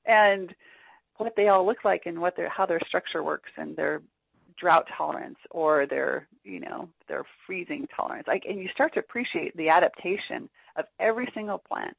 and 0.05 0.55
what 1.17 1.35
they 1.35 1.47
all 1.47 1.65
look 1.65 1.83
like, 1.85 2.03
and 2.05 2.19
what 2.19 2.35
their 2.35 2.49
how 2.49 2.65
their 2.65 2.81
structure 2.87 3.23
works, 3.23 3.51
and 3.57 3.75
their 3.75 4.01
drought 4.57 4.87
tolerance 4.97 5.37
or 5.51 5.85
their 5.85 6.27
you 6.43 6.59
know 6.59 6.89
their 7.07 7.23
freezing 7.45 7.87
tolerance. 7.95 8.27
Like 8.27 8.45
and 8.45 8.59
you 8.59 8.67
start 8.69 8.93
to 8.93 8.99
appreciate 8.99 9.55
the 9.57 9.69
adaptation 9.69 10.49
of 10.75 10.85
every 10.99 11.29
single 11.33 11.57
plant. 11.57 11.97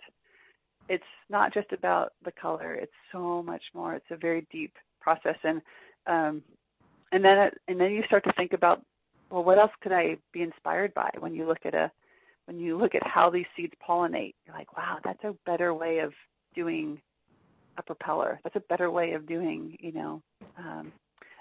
It's 0.89 1.05
not 1.29 1.53
just 1.53 1.73
about 1.73 2.13
the 2.25 2.33
color. 2.33 2.75
It's 2.75 2.93
so 3.13 3.43
much 3.43 3.63
more. 3.75 3.95
It's 3.95 4.11
a 4.11 4.17
very 4.17 4.47
deep 4.51 4.75
process. 5.01 5.37
And 5.45 5.61
um 6.07 6.43
and 7.13 7.25
then 7.25 7.51
and 7.69 7.81
then 7.81 7.93
you 7.93 8.03
start 8.05 8.25
to 8.25 8.33
think 8.33 8.53
about 8.53 8.83
well 9.31 9.45
what 9.45 9.59
else 9.59 9.73
could 9.81 9.93
i 9.93 10.17
be 10.33 10.43
inspired 10.43 10.95
by 10.95 11.11
when 11.19 11.35
you 11.35 11.47
look 11.47 11.65
at 11.65 11.75
a 11.75 11.91
when 12.47 12.59
you 12.59 12.77
look 12.77 12.95
at 12.95 13.05
how 13.07 13.29
these 13.29 13.47
seeds 13.57 13.75
pollinate? 13.87 14.35
You're 14.47 14.57
like 14.57 14.77
wow 14.77 14.99
that's 15.05 15.25
a 15.25 15.37
better 15.45 15.75
way 15.75 15.99
of 15.99 16.13
doing 16.55 17.01
a 17.79 17.83
propeller 17.83 18.41
that's 18.43 18.57
a 18.57 18.61
better 18.69 18.91
way 18.91 19.13
of 19.13 19.27
doing 19.27 19.77
you 19.81 19.93
know 19.93 20.23
um, 20.59 20.93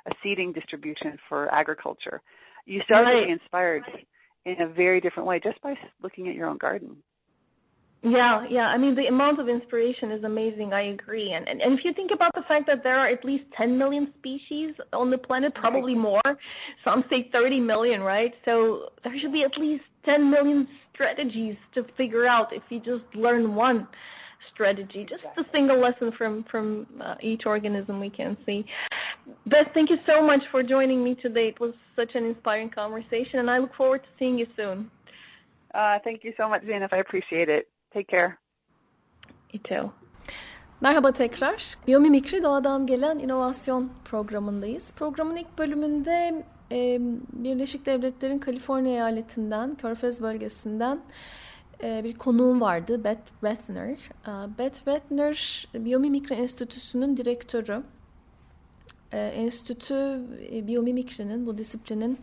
a 0.07 0.11
seeding 0.21 0.51
distribution 0.51 1.17
for 1.27 1.53
agriculture. 1.53 2.21
You 2.65 2.81
start 2.81 3.05
right. 3.05 3.21
to 3.21 3.25
be 3.25 3.31
inspired 3.31 3.83
in 4.45 4.61
a 4.61 4.67
very 4.67 5.01
different 5.01 5.27
way 5.27 5.39
just 5.39 5.61
by 5.61 5.77
looking 6.01 6.27
at 6.27 6.35
your 6.35 6.47
own 6.47 6.57
garden. 6.57 6.97
Yeah, 8.01 8.45
yeah. 8.47 8.67
I 8.67 8.77
mean, 8.77 8.93
the 8.93 9.07
amount 9.07 9.39
of 9.39 9.49
inspiration 9.49 10.11
is 10.11 10.23
amazing. 10.23 10.73
I 10.73 10.81
agree. 10.81 11.31
And, 11.31 11.47
and 11.49 11.59
and 11.59 11.77
if 11.77 11.83
you 11.83 11.91
think 11.91 12.11
about 12.11 12.35
the 12.35 12.43
fact 12.43 12.67
that 12.67 12.83
there 12.83 12.95
are 12.95 13.07
at 13.07 13.25
least 13.25 13.45
10 13.57 13.79
million 13.79 14.13
species 14.19 14.75
on 14.93 15.09
the 15.09 15.17
planet, 15.17 15.55
probably 15.55 15.95
more. 15.95 16.21
Some 16.83 17.03
say 17.09 17.29
30 17.31 17.61
million, 17.61 18.01
right? 18.01 18.35
So 18.45 18.89
there 19.03 19.17
should 19.17 19.33
be 19.33 19.43
at 19.43 19.57
least 19.57 19.85
10 20.05 20.29
million 20.29 20.67
strategies 20.93 21.55
to 21.73 21.83
figure 21.97 22.27
out 22.27 22.53
if 22.53 22.61
you 22.69 22.79
just 22.79 23.03
learn 23.15 23.55
one 23.55 23.87
strategy, 24.53 25.05
just 25.05 25.23
a 25.37 25.45
single 25.51 25.77
lesson 25.77 26.11
from 26.11 26.43
from 26.43 26.87
uh, 27.01 27.15
each 27.21 27.45
organism 27.45 27.99
we 27.99 28.09
can 28.09 28.37
see. 28.45 28.65
Beth, 29.45 29.69
thank 29.73 29.89
you 29.89 29.99
so 30.05 30.21
much 30.21 30.43
for 30.51 30.63
joining 30.63 31.03
me 31.03 31.15
today. 31.15 31.47
It 31.49 31.59
was 31.59 31.73
such 31.95 32.15
an 32.15 32.25
inspiring 32.25 32.69
conversation, 32.69 33.39
and 33.39 33.49
I 33.49 33.57
look 33.57 33.73
forward 33.75 34.03
to 34.03 34.09
seeing 34.19 34.37
you 34.39 34.47
soon. 34.55 34.91
Uh, 35.73 35.99
thank 36.03 36.23
you 36.23 36.33
so 36.37 36.47
much, 36.49 36.63
Zeynep. 36.63 36.93
I 36.93 36.97
appreciate 36.97 37.49
it. 37.49 37.67
Take 37.93 38.07
care. 38.07 38.39
You 39.51 39.59
too. 39.59 39.91
Merhaba 40.81 41.11
tekrar. 41.11 41.75
Biyomimikri 41.87 42.43
Doğadan 42.43 42.87
Gelen 42.87 43.19
İnovasyon 43.19 43.91
programındayız. 44.05 44.93
Programın 44.93 45.35
ilk 45.35 45.57
bölümünde 45.57 46.43
e, 46.71 46.99
Birleşik 47.33 47.85
Devletler'in 47.85 48.39
Kaliforniya 48.39 48.93
eyaletinden, 48.93 49.75
Körfez 49.75 50.21
bölgesinden 50.21 50.99
bir 52.03 52.13
konuğum 52.13 52.61
vardı, 52.61 53.03
Beth 53.03 53.43
Ratner. 53.43 53.97
E, 54.27 54.57
Beth 54.57 54.87
Ratner, 54.87 55.67
Biyomimikri 55.73 56.35
Enstitüsü'nün 56.35 57.17
direktörü. 57.17 57.83
e, 59.11 59.17
enstitü 59.17 60.19
e, 60.51 60.67
biyomimikrinin, 60.67 61.45
bu 61.45 61.57
disiplinin 61.57 62.19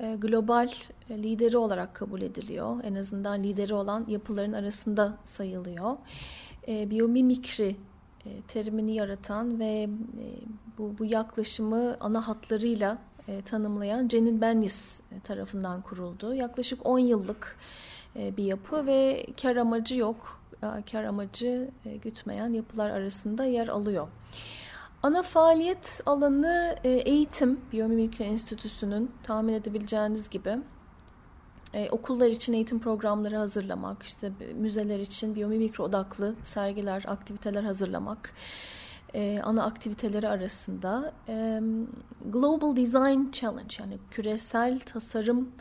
e, 0.00 0.16
global 0.18 0.72
e, 1.10 1.22
lideri 1.22 1.56
olarak 1.56 1.94
kabul 1.94 2.22
ediliyor. 2.22 2.76
En 2.84 2.94
azından 2.94 3.42
lideri 3.42 3.74
olan 3.74 4.04
yapıların 4.08 4.52
arasında 4.52 5.16
sayılıyor. 5.24 5.96
Biyomimikri 6.68 7.76
terimini 8.48 8.94
yaratan 8.94 9.60
ve 9.60 9.88
bu, 10.78 10.98
bu 10.98 11.04
yaklaşımı 11.04 11.96
ana 12.00 12.28
hatlarıyla 12.28 12.98
tanımlayan 13.44 14.08
Cenin 14.08 14.40
Bennis 14.40 15.00
tarafından 15.24 15.82
kuruldu. 15.82 16.34
Yaklaşık 16.34 16.86
10 16.86 16.98
yıllık 16.98 17.56
e, 17.56 17.93
bir 18.16 18.44
yapı 18.44 18.86
ve 18.86 19.26
kar 19.42 19.56
amacı 19.56 19.96
yok. 19.96 20.40
E, 20.62 20.66
kar 20.92 21.04
amacı 21.04 21.70
e, 21.84 21.96
gütmeyen 21.96 22.52
yapılar 22.52 22.90
arasında 22.90 23.44
yer 23.44 23.68
alıyor. 23.68 24.08
Ana 25.02 25.22
faaliyet 25.22 26.00
alanı 26.06 26.76
e, 26.84 26.90
eğitim, 26.90 27.60
Biyomimikri 27.72 28.24
Enstitüsü'nün 28.24 29.10
tahmin 29.22 29.52
edebileceğiniz 29.52 30.30
gibi 30.30 30.58
e, 31.74 31.90
okullar 31.90 32.28
için 32.28 32.52
eğitim 32.52 32.78
programları 32.78 33.36
hazırlamak, 33.36 34.02
işte 34.02 34.32
müzeler 34.54 34.98
için 35.00 35.34
biyomimikri 35.34 35.82
odaklı 35.82 36.34
sergiler, 36.42 37.04
aktiviteler 37.08 37.62
hazırlamak 37.62 38.32
e, 39.14 39.40
ana 39.44 39.64
aktiviteleri 39.64 40.28
arasında 40.28 41.12
e, 41.28 41.60
Global 42.24 42.76
Design 42.76 43.30
Challenge 43.30 43.76
yani 43.78 43.98
küresel 44.10 44.80
tasarım 44.80 45.52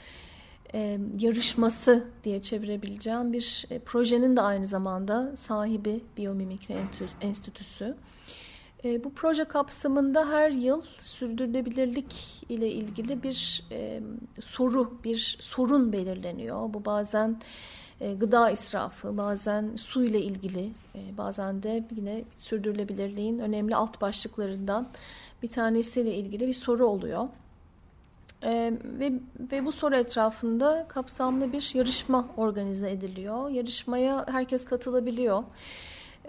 e, 0.74 1.00
yarışması 1.20 2.04
diye 2.24 2.42
çevirebileceğim 2.42 3.34
bir 3.34 3.66
e, 3.70 3.80
projenin 3.80 4.36
de 4.36 4.42
aynı 4.42 4.68
zamanda 4.68 5.36
sahibi 5.38 6.04
Biyomimikri 6.18 6.76
Enstitüsü. 7.22 7.96
E, 8.86 9.04
bu 9.04 9.14
proje 9.14 9.44
kapsamında 9.44 10.30
her 10.30 10.52
yıl 10.52 10.82
sürdürülebilirlik 11.00 12.44
ile 12.50 12.72
ilgili 12.72 13.24
bir 13.24 13.64
e, 13.72 14.02
soru, 14.42 15.04
bir 15.04 15.38
sorun 15.40 15.94
belirleniyor. 15.94 16.74
Bu 16.74 16.86
bazen 16.86 17.40
e, 18.02 18.14
gıda 18.14 18.52
israfı, 18.52 19.18
bazen 19.18 19.76
su 19.76 20.04
ile 20.04 20.22
ilgili, 20.22 20.72
e, 20.96 21.18
bazen 21.18 21.64
de 21.64 21.84
yine 21.96 22.24
sürdürülebilirliğin 22.38 23.40
önemli 23.40 23.76
alt 23.76 24.02
başlıklarından 24.02 24.90
bir 25.44 25.48
tanesiyle 25.48 26.16
ilgili 26.16 26.48
bir 26.48 26.54
soru 26.54 26.86
oluyor. 26.86 27.28
E, 28.43 28.73
ve, 28.84 29.13
ve 29.51 29.65
bu 29.65 29.71
soru 29.71 29.95
etrafında 29.95 30.86
kapsamlı 30.88 31.53
bir 31.53 31.71
yarışma 31.73 32.27
organize 32.38 32.91
ediliyor. 32.91 33.49
Yarışmaya 33.49 34.25
herkes 34.27 34.65
katılabiliyor. 34.65 35.43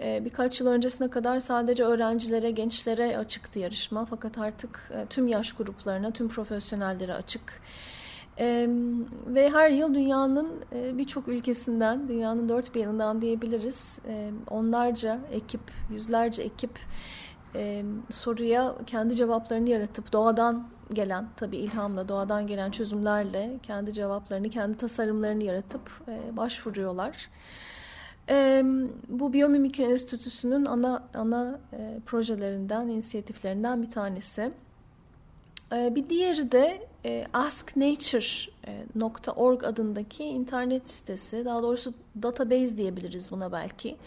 Ee, 0.01 0.25
birkaç 0.25 0.59
yıl 0.59 0.67
öncesine 0.67 1.09
kadar 1.09 1.39
sadece 1.39 1.83
öğrencilere, 1.83 2.51
gençlere 2.51 3.17
açıktı 3.17 3.59
yarışma. 3.59 4.05
Fakat 4.05 4.37
artık 4.37 4.91
e, 4.93 5.05
tüm 5.05 5.27
yaş 5.27 5.53
gruplarına, 5.53 6.11
tüm 6.11 6.29
profesyonellere 6.29 7.13
açık. 7.13 7.61
Ee, 8.39 8.67
ve 9.27 9.49
her 9.49 9.69
yıl 9.69 9.93
dünyanın 9.93 10.49
e, 10.73 10.97
birçok 10.97 11.27
ülkesinden, 11.27 12.07
dünyanın 12.07 12.49
dört 12.49 12.75
bir 12.75 12.79
yanından 12.79 13.21
diyebiliriz, 13.21 13.97
e, 14.07 14.31
onlarca 14.49 15.19
ekip, 15.31 15.61
yüzlerce 15.91 16.41
ekip 16.41 16.71
soruya 18.11 18.75
kendi 18.85 19.15
cevaplarını 19.15 19.69
yaratıp 19.69 20.13
doğadan 20.13 20.67
gelen, 20.93 21.27
tabii 21.35 21.57
ilhamla, 21.57 22.07
doğadan 22.07 22.47
gelen 22.47 22.71
çözümlerle 22.71 23.59
kendi 23.63 23.93
cevaplarını, 23.93 24.49
kendi 24.49 24.77
tasarımlarını 24.77 25.43
yaratıp 25.43 25.91
başvuruyorlar. 26.31 27.29
E, 28.29 28.63
bu 29.07 29.33
Biyomimikri 29.33 29.83
Enstitüsü'nün 29.83 30.65
ana 30.65 31.03
ana 31.13 31.59
e, 31.73 31.99
projelerinden, 32.05 32.87
inisiyatiflerinden 32.87 33.81
bir 33.81 33.89
tanesi. 33.89 34.51
E, 35.73 35.95
bir 35.95 36.09
diğeri 36.09 36.51
de 36.51 36.87
e, 37.05 37.25
asknature.org 37.33 39.63
adındaki 39.63 40.23
internet 40.23 40.89
sitesi. 40.89 41.45
Daha 41.45 41.63
doğrusu 41.63 41.93
database 42.21 42.77
diyebiliriz 42.77 43.31
buna 43.31 43.51
belki. 43.51 43.97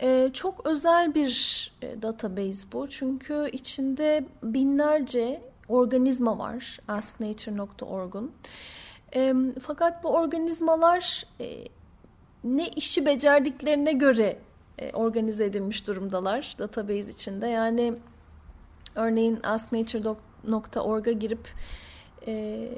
E, 0.00 0.30
çok 0.32 0.66
özel 0.66 1.14
bir 1.14 1.70
e, 1.82 2.02
database 2.02 2.66
bu. 2.72 2.88
Çünkü 2.88 3.50
içinde 3.52 4.24
binlerce 4.42 5.51
organizma 5.68 6.38
var 6.38 6.80
asknature.org'un. 6.88 8.32
E, 9.14 9.34
fakat 9.62 10.04
bu 10.04 10.08
organizmalar... 10.08 11.26
E, 11.40 11.64
ne 12.44 12.68
işi 12.68 13.06
becerdiklerine 13.06 13.92
göre 13.92 14.38
e, 14.78 14.92
organize 14.92 15.44
edilmiş 15.44 15.86
durumdalar 15.86 16.56
database 16.58 17.10
içinde. 17.10 17.46
Yani 17.46 17.94
örneğin 18.94 19.40
asknature.org'a 19.42 21.12
girip 21.12 21.48
e, 22.26 22.68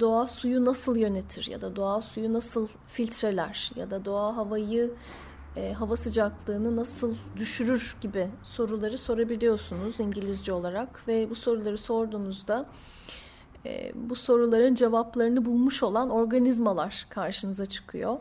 doğa 0.00 0.26
suyu 0.26 0.64
nasıl 0.64 0.96
yönetir 0.96 1.46
ya 1.46 1.60
da 1.60 1.76
doğa 1.76 2.00
suyu 2.00 2.32
nasıl 2.32 2.68
filtreler 2.86 3.70
ya 3.76 3.90
da 3.90 4.04
doğa 4.04 4.36
havayı 4.36 4.90
e, 5.56 5.72
hava 5.72 5.96
sıcaklığını 5.96 6.76
nasıl 6.76 7.14
düşürür 7.36 7.96
gibi 8.00 8.28
soruları 8.42 8.98
sorabiliyorsunuz 8.98 10.00
İngilizce 10.00 10.52
olarak. 10.52 11.08
Ve 11.08 11.30
bu 11.30 11.34
soruları 11.34 11.78
sorduğunuzda 11.78 12.66
e, 13.66 13.92
bu 13.94 14.14
soruların 14.14 14.74
cevaplarını 14.74 15.44
bulmuş 15.44 15.82
olan 15.82 16.10
organizmalar 16.10 17.06
karşınıza 17.08 17.66
çıkıyor. 17.66 18.16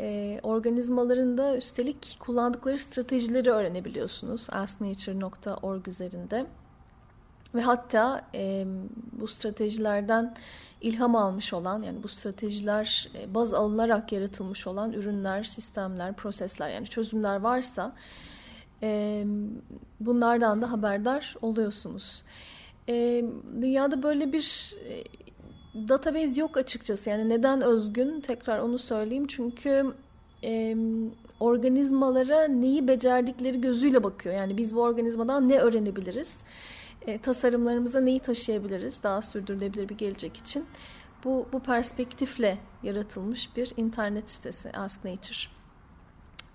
E, 0.00 0.40
organizmaların 0.42 1.38
da 1.38 1.56
üstelik 1.56 2.16
kullandıkları 2.20 2.78
stratejileri 2.78 3.50
öğrenebiliyorsunuz. 3.50 4.46
Asknature.org 4.50 5.88
üzerinde. 5.88 6.46
Ve 7.54 7.60
hatta 7.62 8.20
e, 8.34 8.64
bu 9.12 9.28
stratejilerden 9.28 10.34
ilham 10.80 11.16
almış 11.16 11.52
olan 11.52 11.82
yani 11.82 12.02
bu 12.02 12.08
stratejiler 12.08 13.08
e, 13.14 13.34
baz 13.34 13.54
alınarak 13.54 14.12
yaratılmış 14.12 14.66
olan 14.66 14.92
ürünler, 14.92 15.44
sistemler, 15.44 16.12
prosesler 16.12 16.68
yani 16.68 16.86
çözümler 16.86 17.36
varsa 17.40 17.92
e, 18.82 19.24
bunlardan 20.00 20.62
da 20.62 20.72
haberdar 20.72 21.36
oluyorsunuz. 21.42 22.22
E, 22.88 23.24
dünyada 23.60 24.02
böyle 24.02 24.32
bir 24.32 24.74
e, 24.88 25.04
database 25.88 26.40
yok 26.40 26.56
açıkçası. 26.56 27.10
Yani 27.10 27.28
neden 27.28 27.60
özgün? 27.62 28.20
Tekrar 28.20 28.58
onu 28.58 28.78
söyleyeyim. 28.78 29.26
Çünkü 29.26 29.92
e, 30.44 30.76
organizmalara 31.40 32.48
neyi 32.48 32.88
becerdikleri 32.88 33.60
gözüyle 33.60 34.04
bakıyor. 34.04 34.34
Yani 34.34 34.56
biz 34.56 34.74
bu 34.74 34.82
organizmadan 34.82 35.48
ne 35.48 35.58
öğrenebiliriz? 35.58 36.38
E, 37.06 37.18
tasarımlarımıza 37.18 38.00
neyi 38.00 38.20
taşıyabiliriz 38.20 39.02
daha 39.02 39.22
sürdürülebilir 39.22 39.88
bir 39.88 39.98
gelecek 39.98 40.36
için? 40.36 40.66
Bu, 41.24 41.48
bu 41.52 41.60
perspektifle 41.60 42.58
yaratılmış 42.82 43.56
bir 43.56 43.72
internet 43.76 44.30
sitesi 44.30 44.70
Ask 44.72 45.04
Nature. 45.04 45.48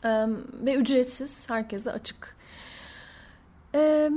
E, 0.04 0.10
ve 0.66 0.76
ücretsiz, 0.76 1.50
herkese 1.50 1.92
açık. 1.92 2.36
E, 3.76 4.10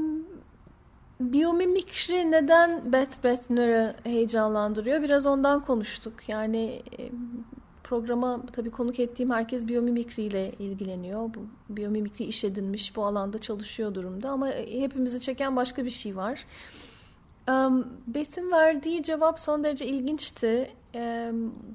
Biyomimikri 1.21 2.31
neden 2.31 2.93
Beth 2.93 3.25
Bethner'ı 3.25 3.95
heyecanlandırıyor? 4.05 5.03
Biraz 5.03 5.27
ondan 5.27 5.65
konuştuk. 5.65 6.29
Yani 6.29 6.83
e, 6.99 7.11
programa 7.91 8.43
tabii 8.53 8.71
konuk 8.71 9.01
ettiğim 9.01 9.31
herkes 9.31 9.69
biyomimikri 9.69 10.23
ile 10.23 10.53
ilgileniyor. 10.59 11.21
Bu 11.35 11.41
biyomimikri 11.69 12.25
iş 12.25 12.45
edinmiş, 12.45 12.97
bu 12.97 13.05
alanda 13.05 13.39
çalışıyor 13.39 13.95
durumda 13.95 14.31
ama 14.31 14.51
e, 14.51 14.81
hepimizi 14.81 15.21
çeken 15.21 15.57
başka 15.57 15.85
bir 15.85 15.91
şey 15.91 16.17
var. 16.17 16.47
Beth'in 18.07 18.51
verdiği 18.51 19.03
cevap 19.03 19.41
son 19.41 19.65
derece 19.65 19.87
ilginçti. 19.87 20.71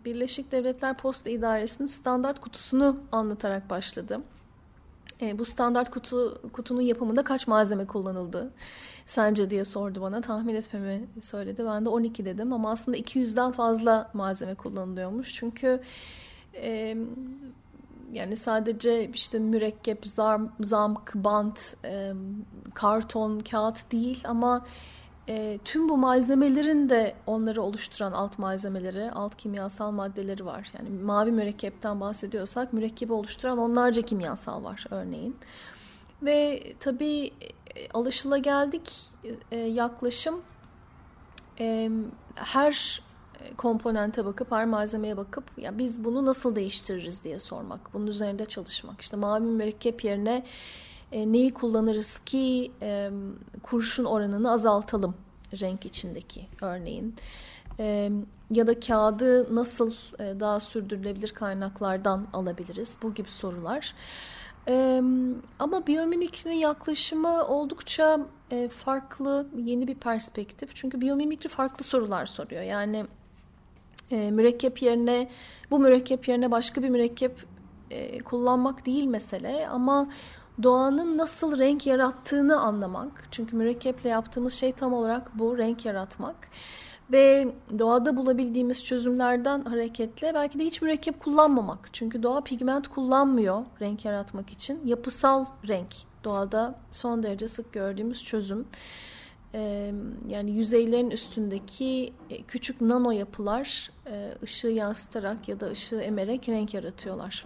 Birleşik 0.06 0.52
Devletler 0.52 0.98
Posta 0.98 1.30
İdaresi'nin 1.30 1.88
standart 1.88 2.42
kutusunu 2.42 2.98
anlatarak 3.12 3.70
başladı. 3.70 4.22
E, 5.22 5.40
bu 5.40 5.46
standart 5.46 5.92
kutu 5.92 6.42
kutunun 6.54 6.82
yapımında 6.82 7.24
kaç 7.24 7.48
malzeme 7.48 7.86
kullanıldı 7.86 8.52
sence 9.06 9.50
diye 9.50 9.66
sordu 9.66 10.02
bana. 10.02 10.22
Tahmin 10.22 10.56
etmemi 10.56 11.08
söyledi. 11.22 11.66
Ben 11.66 11.86
de 11.86 11.90
12 11.90 12.26
dedim 12.26 12.54
ama 12.54 12.72
aslında 12.72 12.98
200'den 12.98 13.52
fazla 13.52 14.10
malzeme 14.14 14.56
kullanılıyormuş. 14.56 15.34
Çünkü 15.34 15.82
e, 16.54 16.98
yani 18.14 18.36
sadece 18.36 19.10
işte 19.14 19.40
mürekkep, 19.40 20.06
zam, 20.08 20.52
zamk, 20.60 21.16
bant, 21.16 21.76
e, 21.86 22.14
karton, 22.74 23.40
kağıt 23.40 23.92
değil 23.92 24.24
ama 24.28 24.66
e, 25.30 25.60
tüm 25.66 25.90
bu 25.90 25.98
malzemelerin 25.98 26.90
de 26.90 27.16
onları 27.26 27.62
oluşturan 27.62 28.12
alt 28.12 28.40
malzemeleri, 28.40 29.12
alt 29.12 29.36
kimyasal 29.36 29.92
maddeleri 29.92 30.46
var. 30.46 30.72
Yani 30.78 30.90
mavi 30.90 31.32
mürekkepten 31.32 32.00
bahsediyorsak 32.00 32.74
mürekkebi 32.74 33.14
oluşturan 33.14 33.58
onlarca 33.58 34.02
kimyasal 34.02 34.64
var 34.64 34.86
örneğin. 34.90 35.38
Ve 36.22 36.64
tabii 36.80 37.26
e, 37.76 37.90
alışılageldik 37.94 38.92
e, 39.52 39.58
yaklaşım 39.58 40.42
e, 41.60 41.90
her 42.36 43.02
komponente 43.58 44.26
bakıp, 44.26 44.52
her 44.52 44.66
malzemeye 44.66 45.18
bakıp 45.18 45.44
ya 45.58 45.78
biz 45.78 46.04
bunu 46.04 46.26
nasıl 46.26 46.56
değiştiririz 46.56 47.24
diye 47.24 47.40
sormak. 47.40 47.94
Bunun 47.94 48.08
üzerinde 48.08 48.46
çalışmak. 48.46 49.02
İşte 49.02 49.18
mavi 49.18 49.44
mürekkep 49.44 50.04
yerine 50.04 50.46
e, 51.12 51.32
neyi 51.32 51.54
kullanırız 51.54 52.18
ki 52.18 52.72
e, 52.82 53.10
kurşun 53.64 54.06
oranını 54.06 54.52
azaltalım 54.52 55.16
renk 55.62 55.86
içindeki 55.86 56.48
örneğin. 56.62 57.16
E, 57.80 58.12
ya 58.52 58.68
da 58.68 58.80
kağıdı 58.80 59.56
nasıl 59.56 59.94
e, 60.20 60.40
daha 60.40 60.60
sürdürülebilir 60.60 61.30
kaynaklardan 61.30 62.28
alabiliriz? 62.34 62.98
Bu 63.02 63.14
gibi 63.14 63.32
sorular. 63.32 63.94
E, 64.68 65.02
ama 65.60 65.88
biyomimikrinin 65.88 66.56
yaklaşımı 66.56 67.48
oldukça 67.48 68.20
e, 68.52 68.70
farklı, 68.70 69.48
yeni 69.58 69.88
bir 69.88 69.96
perspektif. 69.96 70.76
Çünkü 70.76 71.02
biyomimikri 71.02 71.50
farklı 71.50 71.86
sorular 71.86 72.26
soruyor. 72.26 72.62
Yani 72.62 73.06
e, 74.12 74.32
mürekkep 74.32 74.82
yerine, 74.82 75.30
bu 75.72 75.80
mürekkep 75.80 76.28
yerine 76.28 76.52
başka 76.52 76.84
bir 76.84 76.90
mürekkep 76.90 77.46
e, 77.92 78.20
kullanmak 78.20 78.86
değil 78.86 79.06
mesele. 79.06 79.68
Ama 79.68 80.10
doğanın 80.64 81.18
nasıl 81.18 81.60
renk 81.60 81.88
yarattığını 81.88 82.60
anlamak. 82.60 83.28
Çünkü 83.32 83.56
mürekkeple 83.56 84.10
yaptığımız 84.10 84.54
şey 84.54 84.72
tam 84.72 84.94
olarak 84.94 85.40
bu, 85.40 85.58
renk 85.58 85.86
yaratmak. 85.86 86.36
Ve 87.12 87.48
doğada 87.80 88.18
bulabildiğimiz 88.18 88.86
çözümlerden 88.86 89.62
hareketle 89.62 90.34
belki 90.34 90.60
de 90.60 90.66
hiç 90.66 90.82
mürekkep 90.82 91.20
kullanmamak. 91.20 91.90
Çünkü 91.94 92.24
doğa 92.24 92.42
pigment 92.42 92.88
kullanmıyor 92.88 93.66
renk 93.82 94.06
yaratmak 94.06 94.50
için. 94.50 94.82
Yapısal 94.86 95.46
renk 95.68 95.96
doğada 96.24 96.76
son 96.92 97.24
derece 97.24 97.48
sık 97.48 97.74
gördüğümüz 97.74 98.24
çözüm. 98.24 98.68
Ee, 99.54 99.92
yani 100.28 100.52
yüzeylerin 100.52 101.10
üstündeki 101.12 102.14
e, 102.30 102.44
küçük 102.44 102.82
nano 102.82 103.12
yapılar 103.12 103.92
e, 104.08 104.34
ışığı 104.44 104.68
yansıtarak 104.68 105.50
ya 105.50 105.60
da 105.60 105.68
ışığı 105.70 106.02
emerek 106.02 106.50
renk 106.50 106.74
yaratıyorlar. 106.74 107.46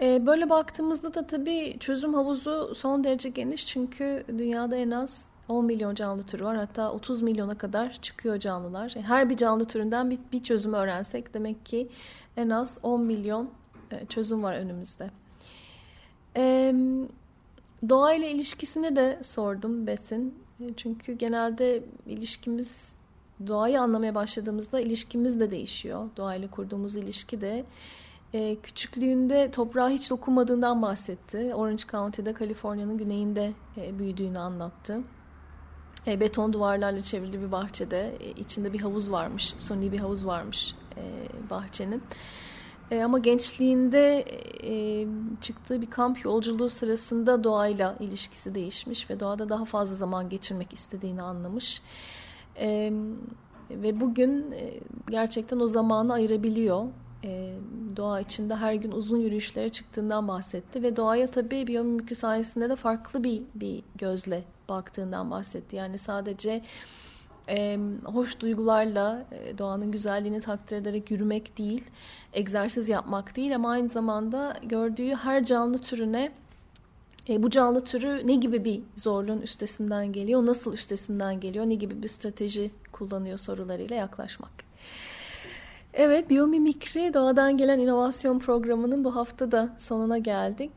Ee, 0.00 0.26
böyle 0.26 0.50
baktığımızda 0.50 1.14
da 1.14 1.26
tabii 1.26 1.76
çözüm 1.80 2.14
havuzu 2.14 2.74
son 2.74 3.04
derece 3.04 3.28
geniş 3.28 3.66
çünkü 3.66 4.24
dünyada 4.28 4.76
en 4.76 4.90
az 4.90 5.24
10 5.48 5.64
milyon 5.64 5.94
canlı 5.94 6.22
türü 6.22 6.44
var. 6.44 6.56
Hatta 6.56 6.92
30 6.92 7.22
milyona 7.22 7.58
kadar 7.58 7.98
çıkıyor 8.02 8.38
canlılar. 8.38 8.94
Her 9.02 9.30
bir 9.30 9.36
canlı 9.36 9.64
türünden 9.64 10.10
bir, 10.10 10.18
bir 10.32 10.42
çözüm 10.42 10.72
öğrensek 10.74 11.34
demek 11.34 11.66
ki 11.66 11.88
en 12.36 12.50
az 12.50 12.78
10 12.82 13.00
milyon 13.00 13.50
e, 13.90 14.06
çözüm 14.06 14.42
var 14.42 14.54
önümüzde. 14.54 15.10
E, 16.36 16.74
doğayla 17.88 18.28
ilişkisini 18.28 18.96
de 18.96 19.18
sordum 19.22 19.86
Besin. 19.86 20.34
E, 20.60 20.64
çünkü 20.76 21.12
genelde 21.12 21.82
ilişkimiz 22.06 22.94
doğayı 23.46 23.80
anlamaya 23.80 24.14
başladığımızda 24.14 24.80
ilişkimiz 24.80 25.40
de 25.40 25.50
değişiyor. 25.50 26.08
Doğayla 26.16 26.50
kurduğumuz 26.50 26.96
ilişki 26.96 27.40
de. 27.40 27.64
E, 28.34 28.56
küçüklüğünde 28.62 29.50
toprağa 29.50 29.88
hiç 29.88 30.10
dokunmadığından 30.10 30.82
bahsetti. 30.82 31.54
Orange 31.54 31.82
County'de 31.90 32.32
Kaliforniya'nın 32.32 32.98
güneyinde 32.98 33.52
e, 33.76 33.98
büyüdüğünü 33.98 34.38
anlattı. 34.38 35.00
E, 36.06 36.20
beton 36.20 36.52
duvarlarla 36.52 37.02
çevrili 37.02 37.42
bir 37.42 37.52
bahçede 37.52 38.16
e, 38.20 38.30
içinde 38.30 38.72
bir 38.72 38.80
havuz 38.80 39.10
varmış, 39.10 39.54
suni 39.58 39.92
bir 39.92 39.98
havuz 39.98 40.26
varmış 40.26 40.74
e, 40.96 41.02
bahçenin. 41.50 42.02
E, 42.90 43.02
ama 43.02 43.18
gençliğinde 43.18 44.24
e, 44.64 45.06
çıktığı 45.40 45.82
bir 45.82 45.90
kamp 45.90 46.24
yolculuğu 46.24 46.68
sırasında 46.68 47.44
doğayla 47.44 47.96
ilişkisi 48.00 48.54
değişmiş 48.54 49.10
ve 49.10 49.20
doğada 49.20 49.48
daha 49.48 49.64
fazla 49.64 49.96
zaman 49.96 50.28
geçirmek 50.28 50.72
istediğini 50.72 51.22
anlamış. 51.22 51.82
E, 52.60 52.92
ve 53.70 54.00
bugün 54.00 54.52
e, 54.52 54.80
gerçekten 55.10 55.60
o 55.60 55.66
zamanı 55.66 56.12
ayırabiliyor. 56.12 56.86
E, 57.26 57.54
doğa 57.96 58.20
içinde 58.20 58.54
her 58.56 58.74
gün 58.74 58.90
uzun 58.90 59.18
yürüyüşlere 59.18 59.68
çıktığından 59.68 60.28
bahsetti 60.28 60.82
ve 60.82 60.96
doğaya 60.96 61.30
tabii 61.30 61.66
biyomimikri 61.66 62.14
sayesinde 62.14 62.70
de 62.70 62.76
farklı 62.76 63.24
bir 63.24 63.42
bir 63.54 63.82
gözle 63.98 64.44
baktığından 64.68 65.30
bahsetti. 65.30 65.76
Yani 65.76 65.98
sadece 65.98 66.62
e, 67.48 67.78
hoş 68.04 68.40
duygularla 68.40 69.26
e, 69.32 69.58
doğanın 69.58 69.92
güzelliğini 69.92 70.40
takdir 70.40 70.76
ederek 70.76 71.10
yürümek 71.10 71.58
değil, 71.58 71.84
egzersiz 72.32 72.88
yapmak 72.88 73.36
değil 73.36 73.54
ama 73.54 73.70
aynı 73.70 73.88
zamanda 73.88 74.56
gördüğü 74.62 75.14
her 75.14 75.44
canlı 75.44 75.78
türüne 75.78 76.32
e, 77.28 77.42
bu 77.42 77.50
canlı 77.50 77.84
türü 77.84 78.26
ne 78.26 78.34
gibi 78.34 78.64
bir 78.64 78.82
zorluğun 78.96 79.40
üstesinden 79.40 80.12
geliyor, 80.12 80.46
nasıl 80.46 80.74
üstesinden 80.74 81.40
geliyor, 81.40 81.66
ne 81.66 81.74
gibi 81.74 82.02
bir 82.02 82.08
strateji 82.08 82.70
kullanıyor 82.92 83.38
sorularıyla 83.38 83.96
yaklaşmak. 83.96 84.65
Evet, 85.98 86.30
Biyomimikri 86.30 87.14
Doğadan 87.14 87.56
Gelen 87.56 87.78
İnovasyon 87.78 88.38
Programı'nın 88.38 89.04
bu 89.04 89.16
hafta 89.16 89.52
da 89.52 89.68
sonuna 89.78 90.18
geldik. 90.18 90.72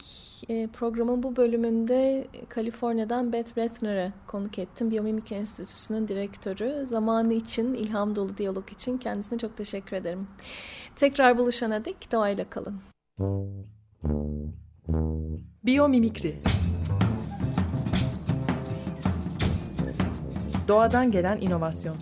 E, 0.49 0.67
programın 0.67 1.23
bu 1.23 1.36
bölümünde 1.36 2.27
Kaliforniya'dan 2.49 3.34
Beth 3.34 3.58
Rethner'ı 3.58 4.13
konuk 4.27 4.60
ettim. 4.60 4.91
Biyomimikri 4.91 5.36
Enstitüsü'nün 5.36 6.08
direktörü. 6.08 6.86
Zamanı 6.88 7.34
için, 7.34 7.73
ilham 7.73 8.15
dolu 8.15 8.38
diyalog 8.38 8.71
için 8.71 8.97
kendisine 8.97 9.38
çok 9.38 9.58
teşekkür 9.58 9.97
ederim. 9.97 10.27
Tekrar 10.95 11.38
buluşana 11.38 11.86
dek 11.86 12.12
doğayla 12.12 12.49
kalın. 12.49 12.82
Biyomimikri 15.63 16.39
Doğadan 20.67 21.12
gelen 21.12 21.41
inovasyon 21.41 21.95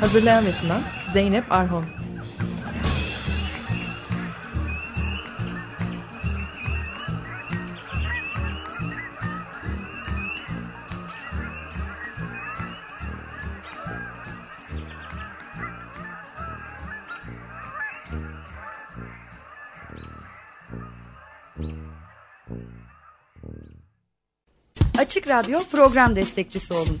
Hazırlayan 0.00 0.46
ve 0.46 0.52
sunan 0.52 0.82
Zeynep 1.12 1.52
Arhon. 1.52 1.84
Açık 24.98 25.28
Radyo 25.28 25.60
program 25.72 26.16
destekçisi 26.16 26.74
olun 26.74 27.00